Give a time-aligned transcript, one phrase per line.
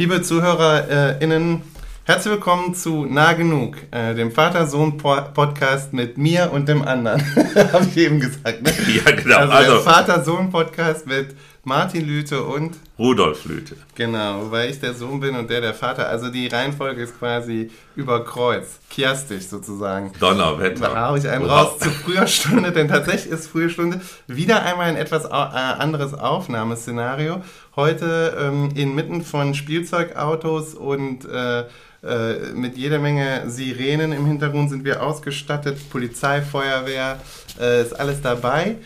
[0.00, 1.60] Liebe ZuhörerInnen,
[2.04, 7.20] herzlich willkommen zu Nah Genug, äh, dem Vater-Sohn-Podcast mit mir und dem anderen.
[7.70, 8.72] Habe ich eben gesagt, ne?
[9.04, 9.36] Ja, genau.
[9.36, 13.76] Also, Also, der Vater-Sohn-Podcast mit Martin Lüte und Rudolf Lüte.
[13.94, 16.08] Genau, weil ich der Sohn bin und der der Vater.
[16.08, 20.12] Also die Reihenfolge ist quasi über Kreuz, chiastisch sozusagen.
[20.18, 20.94] Da Donnerwetter.
[20.96, 21.50] habe ich einen Wow.
[21.50, 26.14] raus zu früher Stunde, denn tatsächlich ist frühe Stunde wieder einmal ein etwas äh, anderes
[26.14, 27.42] Aufnahmeszenario.
[27.80, 34.84] Heute ähm, inmitten von Spielzeugautos und äh, äh, mit jeder Menge Sirenen im Hintergrund sind
[34.84, 35.78] wir ausgestattet.
[35.88, 37.18] Polizei, Feuerwehr,
[37.58, 38.76] äh, ist alles dabei.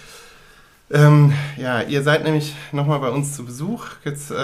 [0.92, 3.84] Ähm, ja, ihr seid nämlich nochmal bei uns zu Besuch.
[4.04, 4.34] Jetzt, äh,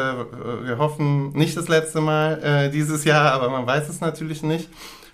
[0.64, 4.68] wir hoffen, nicht das letzte Mal äh, dieses Jahr, aber man weiß es natürlich nicht.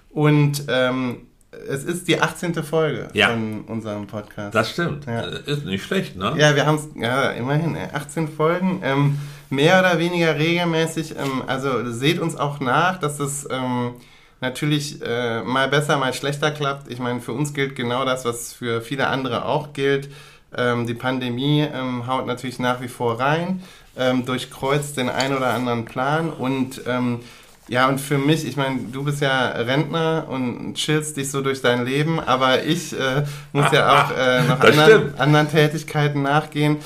[0.09, 1.27] Und ähm,
[1.71, 2.53] es ist die 18.
[2.65, 3.29] Folge Ja.
[3.31, 4.55] von unserem Podcast.
[4.55, 5.07] Das stimmt.
[5.07, 5.21] Ja.
[5.23, 6.35] Äh, Ist nicht schlecht, ne?
[6.37, 9.19] Ja, wir haben es, ja, immerhin, äh, 18 Folgen, ähm,
[9.51, 11.17] mehr oder weniger regelmäßig.
[11.17, 13.95] Ähm, also seht uns auch nach, dass das ähm,
[14.41, 16.91] natürlich äh, mal besser, mal schlechter klappt.
[16.91, 20.09] Ich meine, für uns gilt genau das, was für viele andere auch gilt.
[20.57, 23.63] Ähm, die Pandemie ähm, haut natürlich nach wie vor rein,
[23.97, 27.21] ähm, durchkreuzt den ein oder anderen Plan und ähm,
[27.69, 31.63] ja, und für mich, ich meine, du bist ja Rentner und chillst dich so durch
[31.63, 36.77] dein Leben, aber ich äh, muss ja auch äh, noch anderen, anderen Tätigkeiten nachgehen.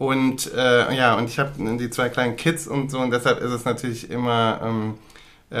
[0.00, 3.50] Und äh, ja, und ich habe die zwei kleinen Kids und so, und deshalb ist
[3.50, 4.94] es natürlich immer, ähm,
[5.50, 5.58] äh,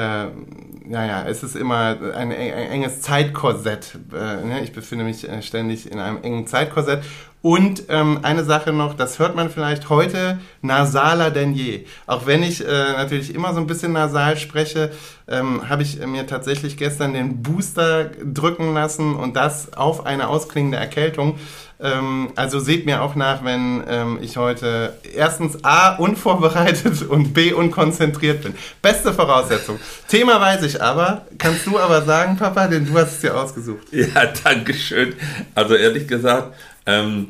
[0.90, 3.98] ja, ja, es ist immer ein, ein enges Zeitkorsett.
[4.14, 4.60] Äh, ne?
[4.62, 7.02] Ich befinde mich äh, ständig in einem engen Zeitkorsett.
[7.42, 11.84] Und ähm, eine Sache noch, das hört man vielleicht heute nasaler denn je.
[12.06, 14.90] Auch wenn ich äh, natürlich immer so ein bisschen nasal spreche,
[15.28, 20.78] ähm, habe ich mir tatsächlich gestern den Booster drücken lassen und das auf eine ausklingende
[20.78, 21.38] Erkältung.
[21.82, 27.52] Ähm, also seht mir auch nach, wenn ähm, ich heute erstens A unvorbereitet und B
[27.52, 28.54] unkonzentriert bin.
[28.82, 29.78] Beste Voraussetzung.
[30.08, 31.26] Thema weiß ich aber.
[31.38, 33.86] Kannst du aber sagen, Papa, denn du hast es dir ausgesucht.
[33.92, 35.14] Ja, danke schön.
[35.54, 36.54] Also ehrlich gesagt,
[36.86, 37.28] ähm,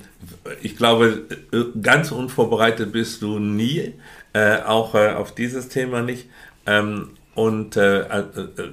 [0.63, 1.23] ich glaube,
[1.83, 3.95] ganz unvorbereitet bist du nie,
[4.33, 6.29] äh, auch äh, auf dieses Thema nicht.
[6.67, 8.71] Ähm, und äh, äh, äh,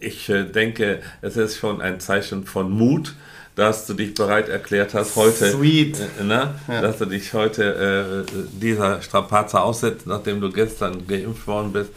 [0.00, 3.14] ich äh, denke, es ist schon ein Zeichen von Mut,
[3.56, 5.98] dass du dich bereit erklärt hast, heute, Sweet.
[6.20, 6.80] Äh, ne, Ja.
[6.80, 11.90] dass du dich heute äh, dieser Strapaze aussetzt, nachdem du gestern geimpft worden bist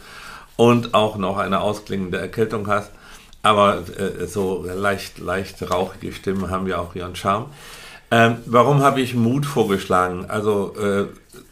[0.56, 2.90] und auch noch eine ausklingende Erkältung hast.
[3.42, 7.46] Aber äh, so leicht, leicht rauchige Stimmen haben ja auch ihren Charme.
[8.10, 10.26] Ähm, warum habe ich Mut vorgeschlagen?
[10.28, 11.06] Also äh,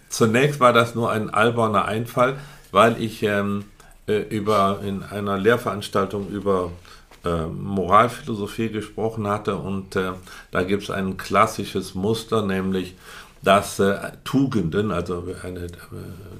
[0.08, 2.36] zunächst war das nur ein alberner Einfall,
[2.70, 3.64] weil ich ähm,
[4.06, 6.91] äh, über in einer Lehrveranstaltung über äh,
[7.28, 10.12] Moralphilosophie gesprochen hatte und äh,
[10.50, 12.94] da gibt es ein klassisches Muster, nämlich
[13.42, 15.68] dass äh, Tugenden, also eine, äh,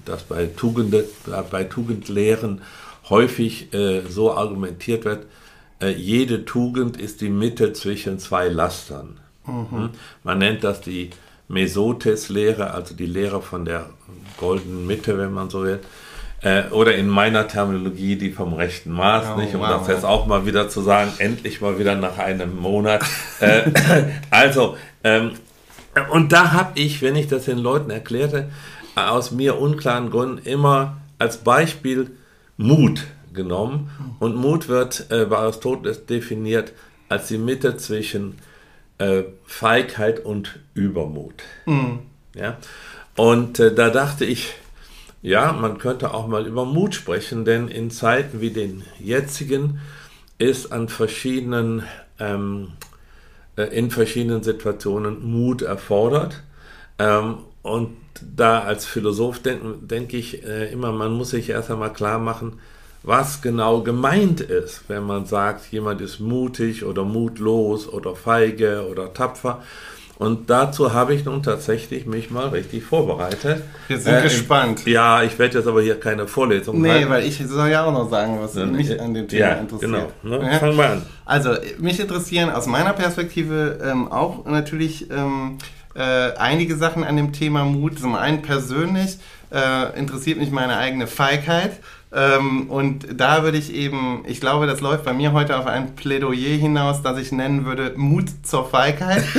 [0.04, 1.04] dass bei, Tugende,
[1.50, 2.62] bei Tugendlehren
[3.09, 5.26] häufig äh, so argumentiert wird,
[5.81, 9.19] äh, jede Tugend ist die Mitte zwischen zwei Lastern.
[9.47, 9.91] Mhm.
[10.22, 11.10] Man nennt das die
[11.48, 13.91] Mesotes-Lehre, also die Lehre von der
[14.37, 15.81] goldenen Mitte, wenn man so will.
[16.42, 19.54] Äh, oder in meiner Terminologie die vom rechten Maß, Oh, nicht?
[19.54, 23.04] Um wow, das jetzt auch mal wieder zu sagen, endlich mal wieder nach einem Monat.
[23.41, 23.62] äh,
[24.30, 25.32] also, ähm,
[26.10, 28.50] und da habe ich, wenn ich das den Leuten erklärte,
[28.97, 32.10] aus mir unklaren Gründen immer als Beispiel
[32.56, 33.91] Mut genommen.
[34.19, 36.72] Und Mut wird äh, bei Aristoteles definiert
[37.09, 38.38] als die Mitte zwischen
[38.98, 41.34] äh, Feigheit und Übermut.
[42.34, 42.56] Ja?
[43.16, 44.54] Und äh, da dachte ich,
[45.22, 49.81] ja, man könnte auch mal über Mut sprechen, denn in Zeiten wie den jetzigen
[50.38, 51.84] ist an verschiedenen,
[52.19, 52.72] ähm,
[53.56, 56.43] äh, in verschiedenen Situationen Mut erfordert.
[56.99, 61.93] Ähm, und da als Philosoph denke denk ich äh, immer, man muss sich erst einmal
[61.93, 62.59] klar machen,
[63.04, 69.13] was genau gemeint ist, wenn man sagt, jemand ist mutig oder mutlos oder feige oder
[69.15, 69.63] tapfer.
[70.18, 73.62] Und dazu habe ich nun tatsächlich mich mal richtig vorbereitet.
[73.88, 74.86] Wir sind Äh, gespannt.
[74.86, 77.10] Ja, ich werde jetzt aber hier keine Vorlesung Nee, halten.
[77.10, 79.91] weil ich soll ja auch noch sagen, was mich an dem Thema ja, interessiert.
[80.22, 80.38] Genau.
[80.38, 80.50] Ne?
[80.53, 80.59] Ja?
[80.59, 81.03] Fangen wir an.
[81.24, 85.59] Also, mich interessieren aus meiner Perspektive ähm, auch natürlich ähm,
[85.94, 86.00] äh,
[86.38, 87.98] einige Sachen an dem Thema Mut.
[87.98, 89.18] Zum einen persönlich
[89.50, 91.72] äh, interessiert mich meine eigene Feigheit.
[92.14, 95.94] Ähm, und da würde ich eben, ich glaube, das läuft bei mir heute auf ein
[95.94, 99.24] Plädoyer hinaus, das ich nennen würde Mut zur Feigheit.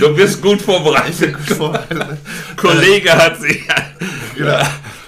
[0.00, 1.34] Du bist gut vorbereitet.
[2.56, 3.66] Kollege hat sich.
[4.34, 4.62] Genau.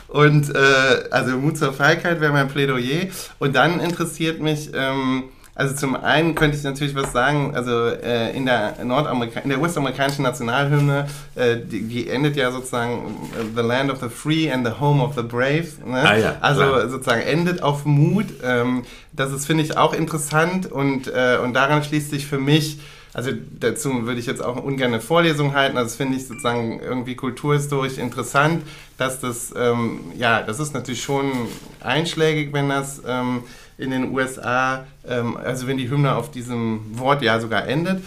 [0.08, 3.06] Und äh, also Mut zur Feigheit wäre mein Plädoyer.
[3.38, 5.24] Und dann interessiert mich, ähm,
[5.58, 9.60] Also zum einen könnte ich natürlich was sagen, also äh, in der Nordamerika in der
[9.60, 14.64] US-amerikanischen Nationalhymne, äh, die, die, endet ja sozusagen äh, The Land of the Free and
[14.64, 15.66] the Home of the Brave.
[15.84, 16.00] Ne?
[16.00, 16.88] Ah, ja, also klar.
[16.88, 18.26] sozusagen endet auf Mut.
[18.44, 22.78] Ähm, das ist, finde ich, auch interessant und, äh, und daran schließt sich für mich
[23.14, 25.76] also dazu würde ich jetzt auch ungern eine Vorlesung halten.
[25.76, 28.62] Also das finde ich sozusagen irgendwie kulturhistorisch interessant,
[28.96, 31.32] dass das, ähm, ja, das ist natürlich schon
[31.80, 33.42] einschlägig, wenn das ähm,
[33.78, 38.02] in den USA, ähm, also wenn die Hymne auf diesem Wort ja sogar endet.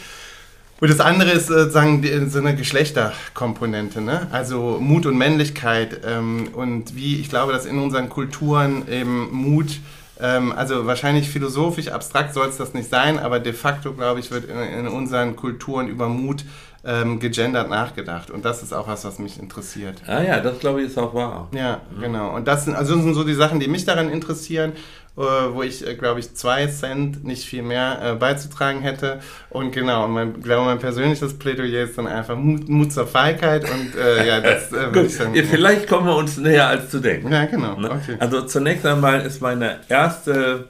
[0.81, 4.27] Und das andere ist sozusagen so eine Geschlechterkomponente, ne?
[4.31, 9.79] also Mut und Männlichkeit ähm, und wie ich glaube, dass in unseren Kulturen eben Mut
[10.21, 14.31] ähm, also wahrscheinlich philosophisch, abstrakt soll es das nicht sein, aber de facto, glaube ich,
[14.31, 16.45] wird in, in unseren Kulturen über Mut
[16.83, 18.31] ähm, gegendert nachgedacht.
[18.31, 20.01] Und das ist auch was, was mich interessiert.
[20.07, 21.47] Ah ja, das glaube ich ist auch wahr.
[21.53, 22.01] Ja, mhm.
[22.01, 22.35] genau.
[22.35, 24.73] Und das sind, also sind so die Sachen, die mich daran interessieren.
[25.17, 29.19] Äh, wo ich, äh, glaube ich, zwei Cent nicht viel mehr äh, beizutragen hätte.
[29.49, 33.69] Und genau, und mein, glaube mein persönliches Plädoyer ist dann einfach Mut, Mut zur Feigheit
[33.69, 37.01] und äh, ja, das äh, Gut, dann, ja, Vielleicht kommen wir uns näher als zu
[37.01, 37.29] denken.
[37.29, 37.77] Ja, genau.
[37.77, 37.91] Ne?
[37.91, 38.15] Okay.
[38.19, 40.69] Also zunächst einmal ist meine erste,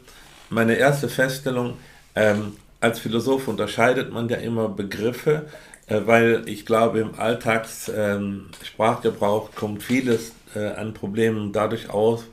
[0.50, 1.78] meine erste Feststellung,
[2.16, 5.46] ähm, als Philosoph unterscheidet man ja immer Begriffe,
[5.86, 12.26] äh, weil ich glaube, im Alltagssprachgebrauch ähm, kommt vieles an Problemen dadurch aus,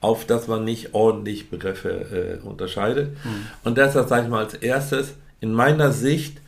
[0.00, 3.16] auf dass man nicht ordentlich Begriffe äh, unterscheidet.
[3.24, 3.46] Mhm.
[3.64, 6.38] Und deshalb sage ich mal als erstes, in meiner Sicht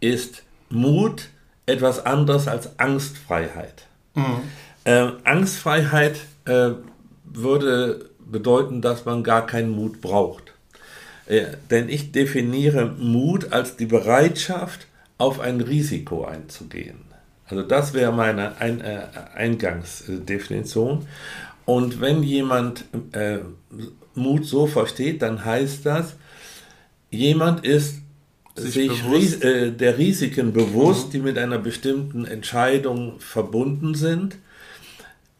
[0.00, 1.28] ist Mut
[1.66, 3.86] etwas anderes als Angstfreiheit.
[4.14, 4.42] Mhm.
[4.84, 6.70] Äh, Angstfreiheit äh,
[7.24, 10.52] würde bedeuten, dass man gar keinen Mut braucht.
[11.26, 14.86] Äh, denn ich definiere Mut als die Bereitschaft,
[15.18, 17.00] auf ein Risiko einzugehen.
[17.48, 19.00] Also das wäre meine ein äh,
[19.34, 21.06] Eingangsdefinition.
[21.68, 23.40] Und wenn jemand äh,
[24.14, 26.16] Mut so versteht, dann heißt das,
[27.10, 27.96] jemand ist
[28.54, 31.10] sich, sich ries äh, der Risiken bewusst, mhm.
[31.10, 34.38] die mit einer bestimmten Entscheidung verbunden sind,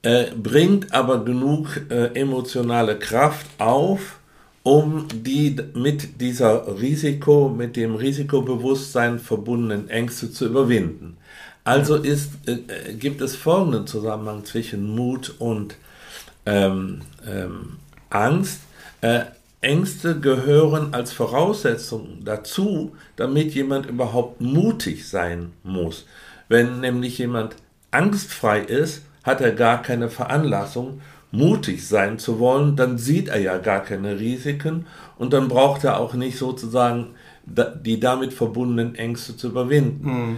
[0.03, 4.19] äh, bringt aber genug äh, emotionale Kraft auf,
[4.65, 11.17] um die mit dieser Risiko, mit dem Risikobewusstsein verbundenen Ängste zu überwinden.
[11.65, 15.77] Also ist, äh, gibt es folgenden Zusammenhang zwischen Mut und
[16.49, 17.77] ähm, ähm,
[18.11, 18.61] Angst.
[19.01, 19.21] Äh,
[19.61, 26.07] Ängste gehören als Voraussetzung dazu, damit jemand überhaupt mutig sein muss.
[26.49, 27.57] Wenn nämlich jemand
[27.91, 31.01] angstfrei ist, hat er gar keine Veranlassung,
[31.33, 34.87] mutig sein zu wollen, dann sieht er ja gar keine Risiken
[35.19, 37.09] und dann braucht er auch nicht sozusagen
[37.45, 40.07] die damit verbundenen Ängste zu überwinden.
[40.07, 40.37] Mhm.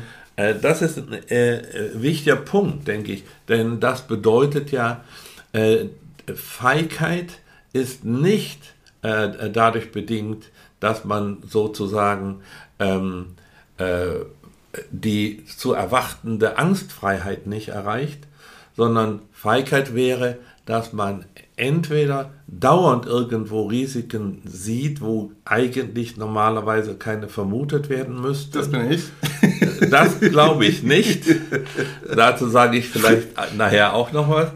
[0.63, 1.63] Das ist ein äh,
[1.95, 5.05] wichtiger Punkt, denke ich, denn das bedeutet ja,
[5.53, 5.87] äh,
[6.35, 7.41] Feigheit
[7.73, 10.51] ist nicht äh, dadurch bedingt,
[10.81, 12.41] dass man sozusagen
[12.79, 13.35] ähm,
[13.79, 14.25] äh,
[14.91, 18.27] die zu erwartende Angstfreiheit nicht erreicht,
[18.77, 21.25] sondern Feigheit wäre, dass man
[21.57, 28.53] entweder dauernd irgendwo Risiken sieht, wo eigentlich normalerweise keine vermutet werden müssten.
[28.53, 29.03] Das bin ich.
[29.91, 31.25] Das glaube ich nicht.
[32.15, 34.53] Dazu sage ich vielleicht nachher auch noch was.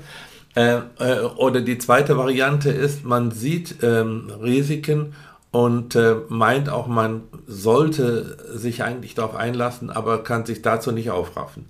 [0.54, 5.14] Äh, äh, oder die zweite Variante ist, man sieht ähm, Risiken
[5.50, 11.10] und äh, meint auch, man sollte sich eigentlich darauf einlassen, aber kann sich dazu nicht
[11.10, 11.66] aufraffen.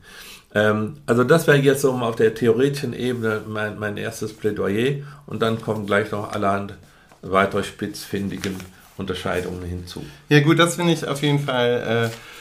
[0.55, 5.43] Ähm, also das wäre jetzt so auf der theoretischen Ebene mein, mein erstes Plädoyer und
[5.43, 6.75] dann kommen gleich noch allerhand
[7.23, 8.57] weitere spitzfindigen
[8.97, 10.05] Unterscheidungen hinzu.
[10.29, 12.34] Ja gut, das finde ich auf jeden Fall äh,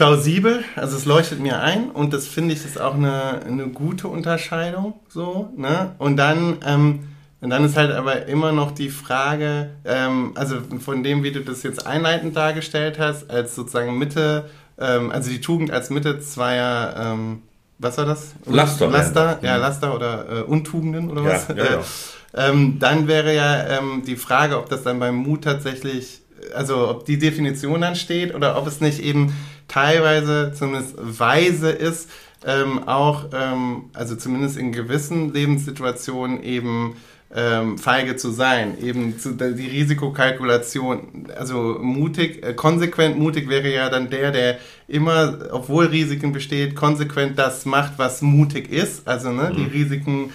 [0.00, 4.08] plausibel, also es leuchtet mir ein und das finde ich ist auch eine, eine gute
[4.08, 5.94] Unterscheidung so, ne?
[5.98, 7.00] Und dann, ähm,
[7.42, 11.42] und dann ist halt aber immer noch die Frage, ähm, also von dem, wie du
[11.42, 16.94] das jetzt einleitend dargestellt hast, als sozusagen Mitte, ähm, also die Tugend als Mitte zweier,
[16.98, 17.42] ähm,
[17.78, 18.32] was war das?
[18.46, 18.88] Laster.
[18.88, 19.60] Laster, ja, mhm.
[19.60, 21.48] Laster oder äh, Untugenden oder was?
[21.48, 22.48] Ja, ja, ja.
[22.48, 26.22] Ähm, dann wäre ja ähm, die Frage, ob das dann beim Mut tatsächlich,
[26.54, 29.34] also ob die Definition dann steht oder ob es nicht eben
[29.70, 32.10] teilweise zumindest weise ist,
[32.46, 36.96] ähm, auch, ähm, also zumindest in gewissen Lebenssituationen eben
[37.34, 43.88] ähm, feige zu sein, eben zu, die Risikokalkulation, also mutig, äh, konsequent mutig wäre ja
[43.88, 44.58] dann der, der
[44.88, 49.56] immer, obwohl Risiken besteht, konsequent das macht, was mutig ist, also ne, mhm.
[49.56, 50.32] die Risiken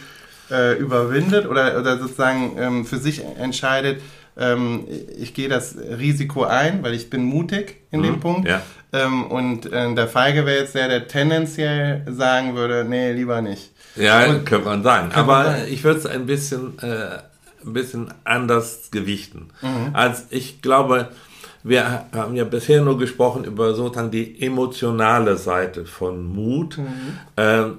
[0.49, 4.01] äh, überwindet oder, oder sozusagen ähm, für sich entscheidet,
[4.37, 4.85] ähm,
[5.17, 8.47] ich gehe das Risiko ein, weil ich bin mutig in mhm, dem Punkt.
[8.47, 8.61] Ja.
[8.91, 13.71] Ähm, und äh, der Feige wäre jetzt der, der tendenziell sagen würde, nee, lieber nicht.
[13.95, 15.11] Ja, und, könnte man sagen.
[15.13, 15.61] Aber man sagen.
[15.69, 17.19] ich würde es ein bisschen, äh,
[17.65, 19.47] ein bisschen anders gewichten.
[19.61, 19.91] Mhm.
[19.93, 21.09] Als ich glaube,
[21.63, 26.77] wir haben ja bisher nur gesprochen über sozusagen die emotionale Seite von Mut.
[26.77, 27.17] Mhm.
[27.37, 27.77] Ähm,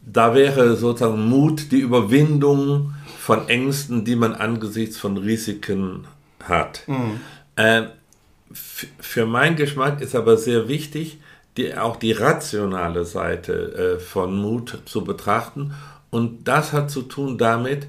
[0.00, 2.94] da wäre sozusagen Mut die Überwindung
[3.28, 6.06] von Ängsten, die man angesichts von Risiken
[6.42, 6.80] hat.
[6.86, 7.20] Mhm.
[7.56, 7.82] Äh,
[8.54, 11.18] für meinen Geschmack ist aber sehr wichtig,
[11.58, 15.74] die, auch die rationale Seite äh, von Mut zu betrachten.
[16.08, 17.88] Und das hat zu tun damit,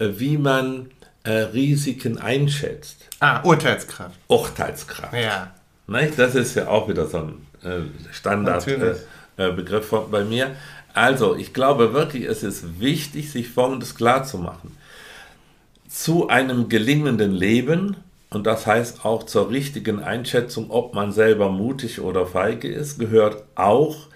[0.00, 0.90] äh, wie man
[1.22, 3.08] äh, Risiken einschätzt.
[3.20, 4.18] Ah, Urteilskraft.
[4.28, 5.14] Urteilskraft.
[5.14, 5.54] Ja.
[5.86, 6.18] Nicht?
[6.18, 10.54] Das ist ja auch wieder so ein äh, Standardbegriff äh, bei mir.
[10.94, 14.70] Also, ich glaube wirklich, es ist wichtig, sich Folgendes klarzumachen.
[15.88, 17.96] Zu einem gelingenden Leben,
[18.30, 23.42] und das heißt auch zur richtigen Einschätzung, ob man selber mutig oder feige ist, gehört
[23.56, 24.06] auch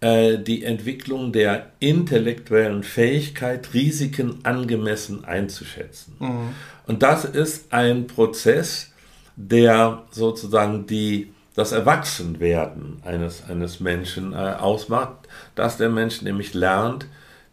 [0.00, 6.16] äh, die Entwicklung der intellektuellen Fähigkeit, Risiken angemessen einzuschätzen.
[6.18, 6.54] Mhm.
[6.86, 8.92] Und das ist ein Prozess,
[9.36, 17.06] der sozusagen die das Erwachsenwerden eines, eines Menschen äh, ausmacht, dass der Mensch nämlich lernt,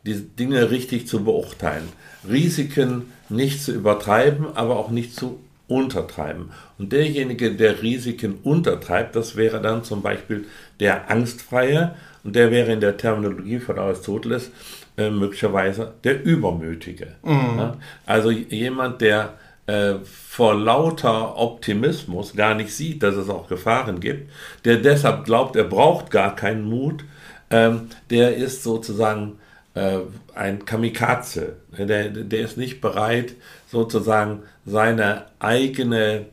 [0.05, 1.89] die Dinge richtig zu beurteilen,
[2.27, 6.51] Risiken nicht zu übertreiben, aber auch nicht zu untertreiben.
[6.77, 10.45] Und derjenige, der Risiken untertreibt, das wäre dann zum Beispiel
[10.79, 14.51] der Angstfreie und der wäre in der Terminologie von Aristoteles
[14.97, 17.15] äh, möglicherweise der Übermütige.
[17.23, 17.57] Mhm.
[17.57, 17.77] Ja?
[18.05, 19.33] Also jemand, der
[19.67, 24.31] äh, vor lauter Optimismus gar nicht sieht, dass es auch Gefahren gibt,
[24.65, 27.03] der deshalb glaubt, er braucht gar keinen Mut,
[27.50, 29.39] ähm, der ist sozusagen
[29.74, 30.00] äh,
[30.33, 31.57] ein Kamikaze.
[31.77, 33.36] Der, der ist nicht bereit,
[33.69, 36.25] sozusagen seine eigene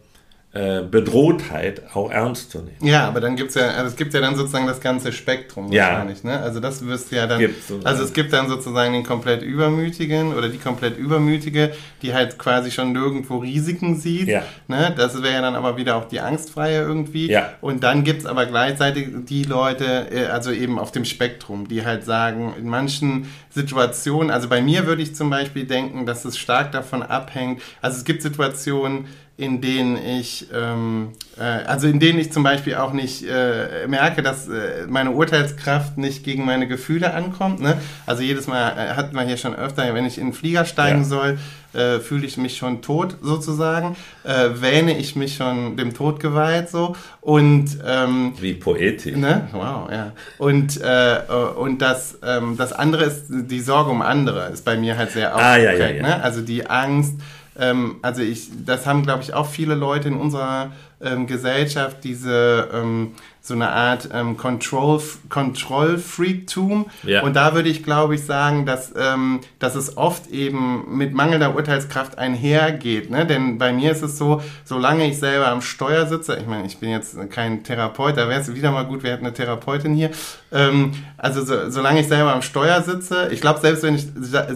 [0.55, 2.77] äh, Bedrohtheit auch ernst zu nehmen.
[2.81, 5.73] Ja, aber dann gibt es ja, also es gibt ja dann sozusagen das ganze Spektrum
[5.73, 5.89] ja.
[5.89, 6.39] wahrscheinlich, ne?
[6.39, 7.45] Also das wirst ja dann,
[7.83, 12.71] also es gibt dann sozusagen den komplett Übermütigen oder die komplett Übermütige, die halt quasi
[12.71, 14.45] schon nirgendwo Risiken sieht, ja.
[14.69, 14.95] ne?
[14.97, 17.29] Das wäre ja dann aber wieder auch die Angstfreie irgendwie.
[17.33, 17.55] Ja.
[17.61, 21.85] Und dann gibt es aber gleichzeitig die Leute, äh, also eben auf dem Spektrum, die
[21.85, 26.39] halt sagen, in manchen Situationen, also bei mir würde ich zum Beispiel denken, dass es
[26.39, 32.21] stark davon abhängt, also es gibt Situationen, in denen ich, ähm, äh, also in denen
[32.21, 37.12] ich zum Beispiel auch nicht äh, merke, dass äh, meine Urteilskraft nicht gegen meine Gefühle
[37.14, 37.61] ankommt.
[37.61, 37.76] Ne?
[38.07, 41.00] Also jedes Mal äh, hat man hier schon öfter, wenn ich in den Flieger steigen
[41.00, 41.05] ja.
[41.05, 41.38] soll,
[41.73, 46.71] äh, fühle ich mich schon tot sozusagen, äh, wähne ich mich schon dem Tod geweiht
[46.71, 49.17] so und ähm, wie poetisch.
[49.17, 49.49] Ne?
[49.50, 50.12] Wow, ja.
[50.38, 51.19] Und äh,
[51.57, 55.35] und das ähm, das andere ist die Sorge um andere ist bei mir halt sehr
[55.35, 55.69] ausgeprägt.
[55.69, 56.03] Ah, ja, ja, ja.
[56.03, 56.23] Ne?
[56.23, 57.14] Also die Angst
[57.59, 62.69] ähm, also ich, das haben, glaube ich, auch viele Leute in unserer ähm, Gesellschaft, diese
[62.73, 63.13] ähm,
[63.47, 66.87] so eine Art ähm, Control, Control-Freaktum.
[67.03, 67.23] Ja.
[67.23, 71.55] Und da würde ich, glaube ich, sagen, dass, ähm, dass es oft eben mit mangelnder
[71.55, 73.11] Urteilskraft einhergeht.
[73.11, 73.27] Ne?
[73.27, 76.79] Denn bei mir ist es so, solange ich selber am Steuer sitze, ich meine, ich
[76.79, 80.11] bin jetzt kein Therapeut, da wäre es wieder mal gut, wir hätten eine Therapeutin hier.
[80.51, 84.07] Ähm, also so, solange ich selber am Steuer sitze, ich glaube, selbst wenn ich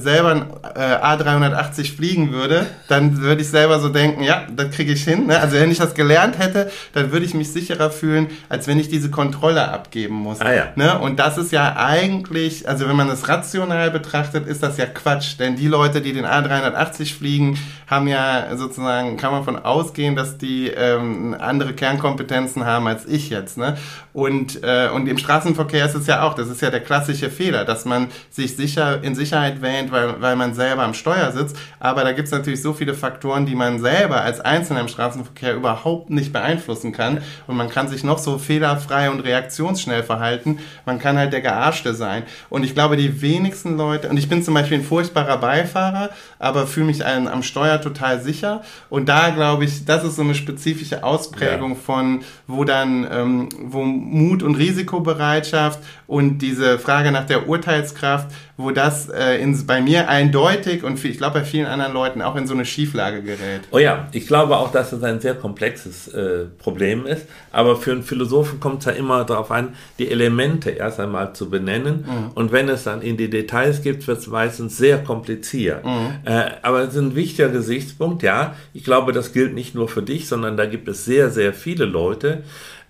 [0.00, 4.92] selber ein äh, A380 fliegen würde, dann würde ich selber so denken, ja, das kriege
[4.92, 5.26] ich hin.
[5.26, 5.38] Ne?
[5.38, 8.88] Also wenn ich das gelernt hätte, dann würde ich mich sicherer fühlen, als wenn ich
[8.88, 10.40] diese Kontrolle abgeben muss.
[10.40, 10.66] Ah, ja.
[10.76, 10.98] ne?
[10.98, 15.38] Und das ist ja eigentlich, also wenn man es rational betrachtet, ist das ja Quatsch.
[15.38, 20.38] Denn die Leute, die den A380 fliegen, haben ja sozusagen, kann man von ausgehen, dass
[20.38, 23.56] die ähm, andere Kernkompetenzen haben als ich jetzt.
[23.56, 23.76] Ne?
[24.12, 27.64] Und, äh, und im Straßenverkehr ist es ja auch, das ist ja der klassische Fehler,
[27.64, 31.56] dass man sich sicher in Sicherheit wähnt, weil, weil man selber am Steuer sitzt.
[31.78, 35.54] Aber da gibt es natürlich so viele Faktoren, die man selber als Einzelner im Straßenverkehr
[35.54, 37.22] überhaupt nicht beeinflussen kann.
[37.46, 38.38] Und man kann sich noch so
[38.76, 40.58] fehlerfrei und reaktionsschnell verhalten.
[40.84, 42.24] Man kann halt der Gearschte sein.
[42.50, 46.66] Und ich glaube, die wenigsten Leute, und ich bin zum Beispiel ein furchtbarer Beifahrer, aber
[46.66, 48.62] fühle mich ein, am Steuer total sicher.
[48.90, 51.76] Und da glaube ich, das ist so eine spezifische Ausprägung ja.
[51.76, 58.72] von, wo dann, ähm, wo Mut und Risikobereitschaft und diese Frage nach der Urteilskraft, wo
[58.72, 62.48] das äh, in, bei mir eindeutig und ich glaube bei vielen anderen Leuten auch in
[62.48, 63.60] so eine Schieflage gerät.
[63.70, 67.92] Oh ja, ich glaube auch, dass es ein sehr komplexes äh, Problem ist, aber für
[67.92, 72.32] einen Philosophen kommt es ja immer darauf an, die Elemente erst einmal zu benennen mhm.
[72.34, 75.84] und wenn es dann in die Details geht, wird es meistens sehr kompliziert.
[75.84, 76.14] Mhm.
[76.24, 80.02] Äh, aber es ist ein wichtiger Gesichtspunkt, ja, ich glaube, das gilt nicht nur für
[80.02, 82.42] dich, sondern da gibt es sehr, sehr viele Leute,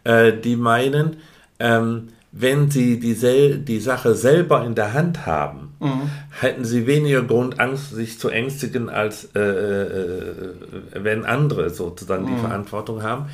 [0.04, 1.18] äh, die meinen,
[1.58, 2.08] ähm,
[2.40, 6.10] wenn sie die, sel die Sache selber in der Hand haben, mhm.
[6.40, 10.54] hätten sie weniger Grund, Angst, sich zu ängstigen, als äh, äh,
[10.94, 12.36] wenn andere sozusagen mhm.
[12.36, 13.26] die Verantwortung haben.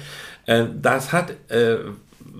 [0.46, 1.76] Äh, das hat äh,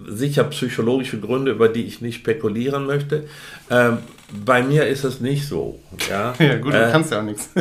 [0.07, 3.25] sicher psychologische Gründe, über die ich nicht spekulieren möchte.
[3.71, 3.99] Ähm,
[4.45, 5.79] bei mir ist es nicht so.
[6.09, 7.51] Ja, ja gut, du äh, kannst ja auch nichts.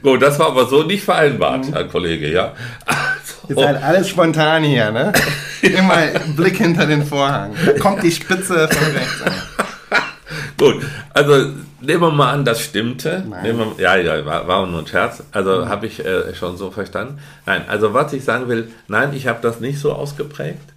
[0.00, 1.72] Gut, das war aber so nicht vereinbart, mhm.
[1.72, 2.54] Herr Kollege, ja.
[3.48, 5.12] Ihr seid alles spontan hier, ne?
[5.62, 6.06] Immer
[6.36, 7.54] Blick hinter den Vorhang.
[7.80, 9.32] Kommt die Spitze von rechts an.
[10.58, 13.24] Gut, also nehmen wir mal an, das stimmte.
[13.42, 15.22] Wir, ja, ja, war, war nur ein Scherz.
[15.32, 15.68] Also mhm.
[15.68, 17.18] habe ich äh, schon so verstanden.
[17.46, 20.72] Nein, also was ich sagen will, nein, ich habe das nicht so ausgeprägt.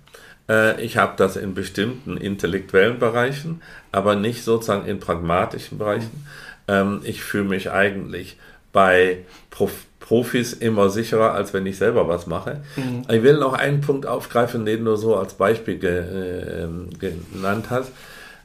[0.50, 6.26] Äh, ich habe das in bestimmten intellektuellen Bereichen, aber nicht sozusagen in pragmatischen Bereichen.
[6.68, 8.38] Ähm, ich fühle mich eigentlich
[8.74, 9.20] bei
[9.52, 9.72] Prof
[10.08, 12.62] Profis immer sicherer, als wenn ich selber was mache.
[12.76, 13.04] Mhm.
[13.10, 16.68] Ich will noch einen Punkt aufgreifen, den du so als Beispiel ge, äh,
[17.00, 17.92] genannt hast.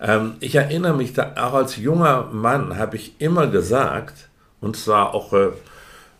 [0.00, 4.28] Ähm, ich erinnere mich, da, auch als junger Mann habe ich immer gesagt,
[4.60, 5.48] und zwar auch äh,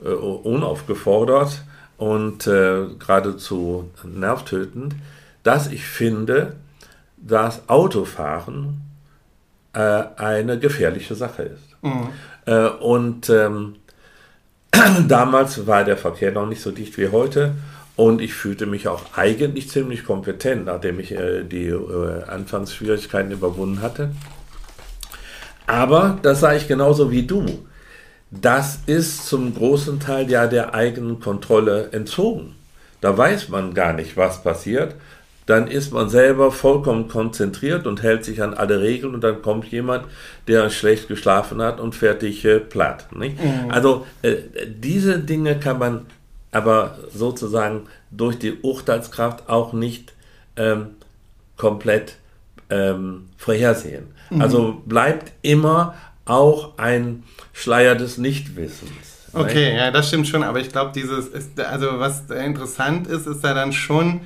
[0.05, 1.63] äh unaufgefordert
[1.97, 4.95] und äh, geradezu nervtötend,
[5.43, 6.57] dass ich finde,
[7.17, 8.83] dass Autofahren
[9.73, 11.77] äh, eine gefährliche Sache ist.
[11.81, 12.09] Mhm.
[12.45, 13.77] Äh, und ähm,
[15.09, 17.55] damals war der Verkehr noch nicht so dicht wie heute.
[17.97, 23.83] Und ich fühlte mich auch eigentlich ziemlich kompetent, nachdem ich äh, die äh, Anfangsschwierigkeiten überwunden
[23.83, 24.13] hatte.
[25.67, 27.45] Aber das sah ich genauso wie du.
[28.31, 32.55] Das ist zum großen Teil ja der eigenen Kontrolle entzogen.
[33.01, 34.95] Da weiß man gar nicht, was passiert.
[35.51, 39.67] Dann ist man selber vollkommen konzentriert und hält sich an alle Regeln und dann kommt
[39.67, 40.05] jemand,
[40.47, 43.09] der schlecht geschlafen hat und fertig äh, platt.
[43.11, 43.69] Mhm.
[43.69, 44.37] Also äh,
[44.69, 46.07] diese Dinge kann man
[46.53, 50.13] aber sozusagen durch die Urteilskraft auch nicht
[50.55, 50.91] ähm,
[51.57, 52.15] komplett
[52.69, 54.07] ähm, vorhersehen.
[54.31, 54.43] Mhm.
[54.43, 59.27] Also bleibt immer auch ein Schleier des Nichtwissens.
[59.33, 63.43] Okay, ja, das stimmt schon, aber ich glaube, dieses ist, also was interessant ist, ist
[63.43, 64.21] da dann schon,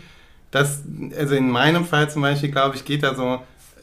[0.54, 0.82] dass,
[1.18, 3.40] also in meinem Fall zum Beispiel, glaube ich, geht da so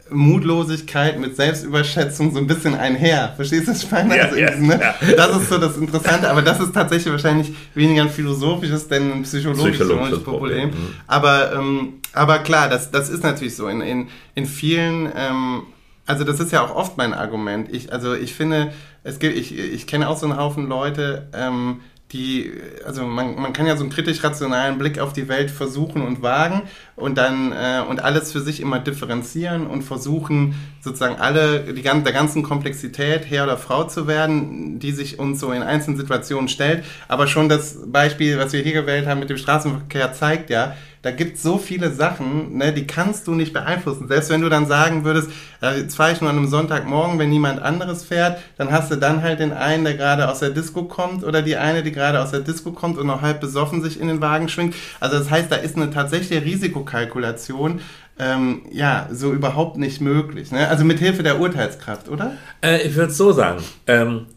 [0.09, 3.33] Mutlosigkeit mit Selbstüberschätzung so ein bisschen einher.
[3.35, 4.15] Verstehst du, was ich meine?
[4.15, 4.79] Ja, also, ja, ne?
[4.79, 5.15] ja.
[5.15, 9.23] Das ist so das Interessante, aber das ist tatsächlich wahrscheinlich weniger ein philosophisches, denn ein
[9.23, 10.69] psychologisches, psychologisches Problem.
[10.69, 10.81] Problem.
[10.81, 10.95] Mhm.
[11.07, 13.67] Aber, ähm, aber klar, das, das ist natürlich so.
[13.67, 15.63] In, in, in vielen, ähm,
[16.05, 17.67] also das ist ja auch oft mein Argument.
[17.69, 18.71] Ich, also ich finde,
[19.03, 21.81] es gibt, ich, ich kenne auch so einen Haufen Leute, ähm,
[22.11, 22.51] die,
[22.85, 26.63] also man, man kann ja so einen kritisch-rationalen Blick auf die Welt versuchen und wagen
[26.95, 32.13] und dann äh, und alles für sich immer differenzieren und versuchen sozusagen alle die der
[32.13, 36.83] ganzen Komplexität Herr oder Frau zu werden, die sich uns so in einzelnen Situationen stellt.
[37.07, 41.09] Aber schon das Beispiel, was wir hier gewählt haben mit dem Straßenverkehr, zeigt ja, da
[41.09, 44.07] gibt es so viele Sachen, ne, die kannst du nicht beeinflussen.
[44.07, 47.61] Selbst wenn du dann sagen würdest, jetzt fahre ich nur an einem Sonntagmorgen, wenn niemand
[47.61, 51.23] anderes fährt, dann hast du dann halt den einen, der gerade aus der Disco kommt
[51.23, 54.07] oder die eine, die gerade aus der Disco kommt und noch halb besoffen sich in
[54.07, 54.75] den Wagen schwingt.
[54.99, 57.81] Also das heißt, da ist eine tatsächliche Risikokalkulation
[58.19, 60.51] ähm, ja, so überhaupt nicht möglich.
[60.51, 60.67] Ne?
[60.67, 62.33] Also mit Hilfe der Urteilskraft, oder?
[62.63, 63.63] Äh, ich würde es so sagen.
[63.87, 64.27] Ähm,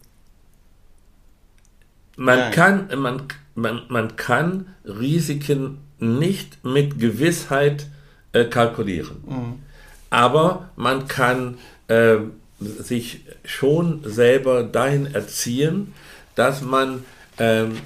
[2.17, 2.49] man, ja.
[2.49, 3.23] kann, man,
[3.53, 7.87] man, man kann Risiken nicht mit Gewissheit
[8.33, 9.23] äh, kalkulieren.
[9.27, 9.59] Mhm.
[10.09, 12.17] Aber man kann äh,
[12.59, 15.93] sich schon selber dahin erziehen,
[16.35, 17.03] dass man
[17.37, 17.77] ähm,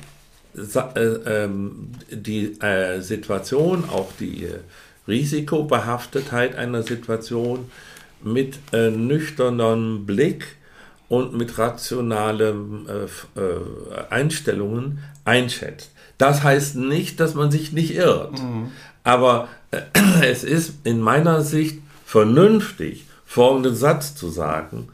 [0.56, 4.48] äh, ähm, die äh, Situation, auch die
[5.08, 7.72] Risikobehaftetheit einer Situation
[8.22, 10.56] mit äh, nüchternem Blick
[11.08, 15.91] und mit rationalen äh, Einstellungen einschätzt.
[16.19, 18.34] Das heißt nicht, dass man sich nicht irrt.
[18.39, 18.71] Mhm.
[19.03, 19.79] Aber äh,
[20.21, 24.89] es ist in meiner Sicht vernünftig, folgenden Satz zu sagen.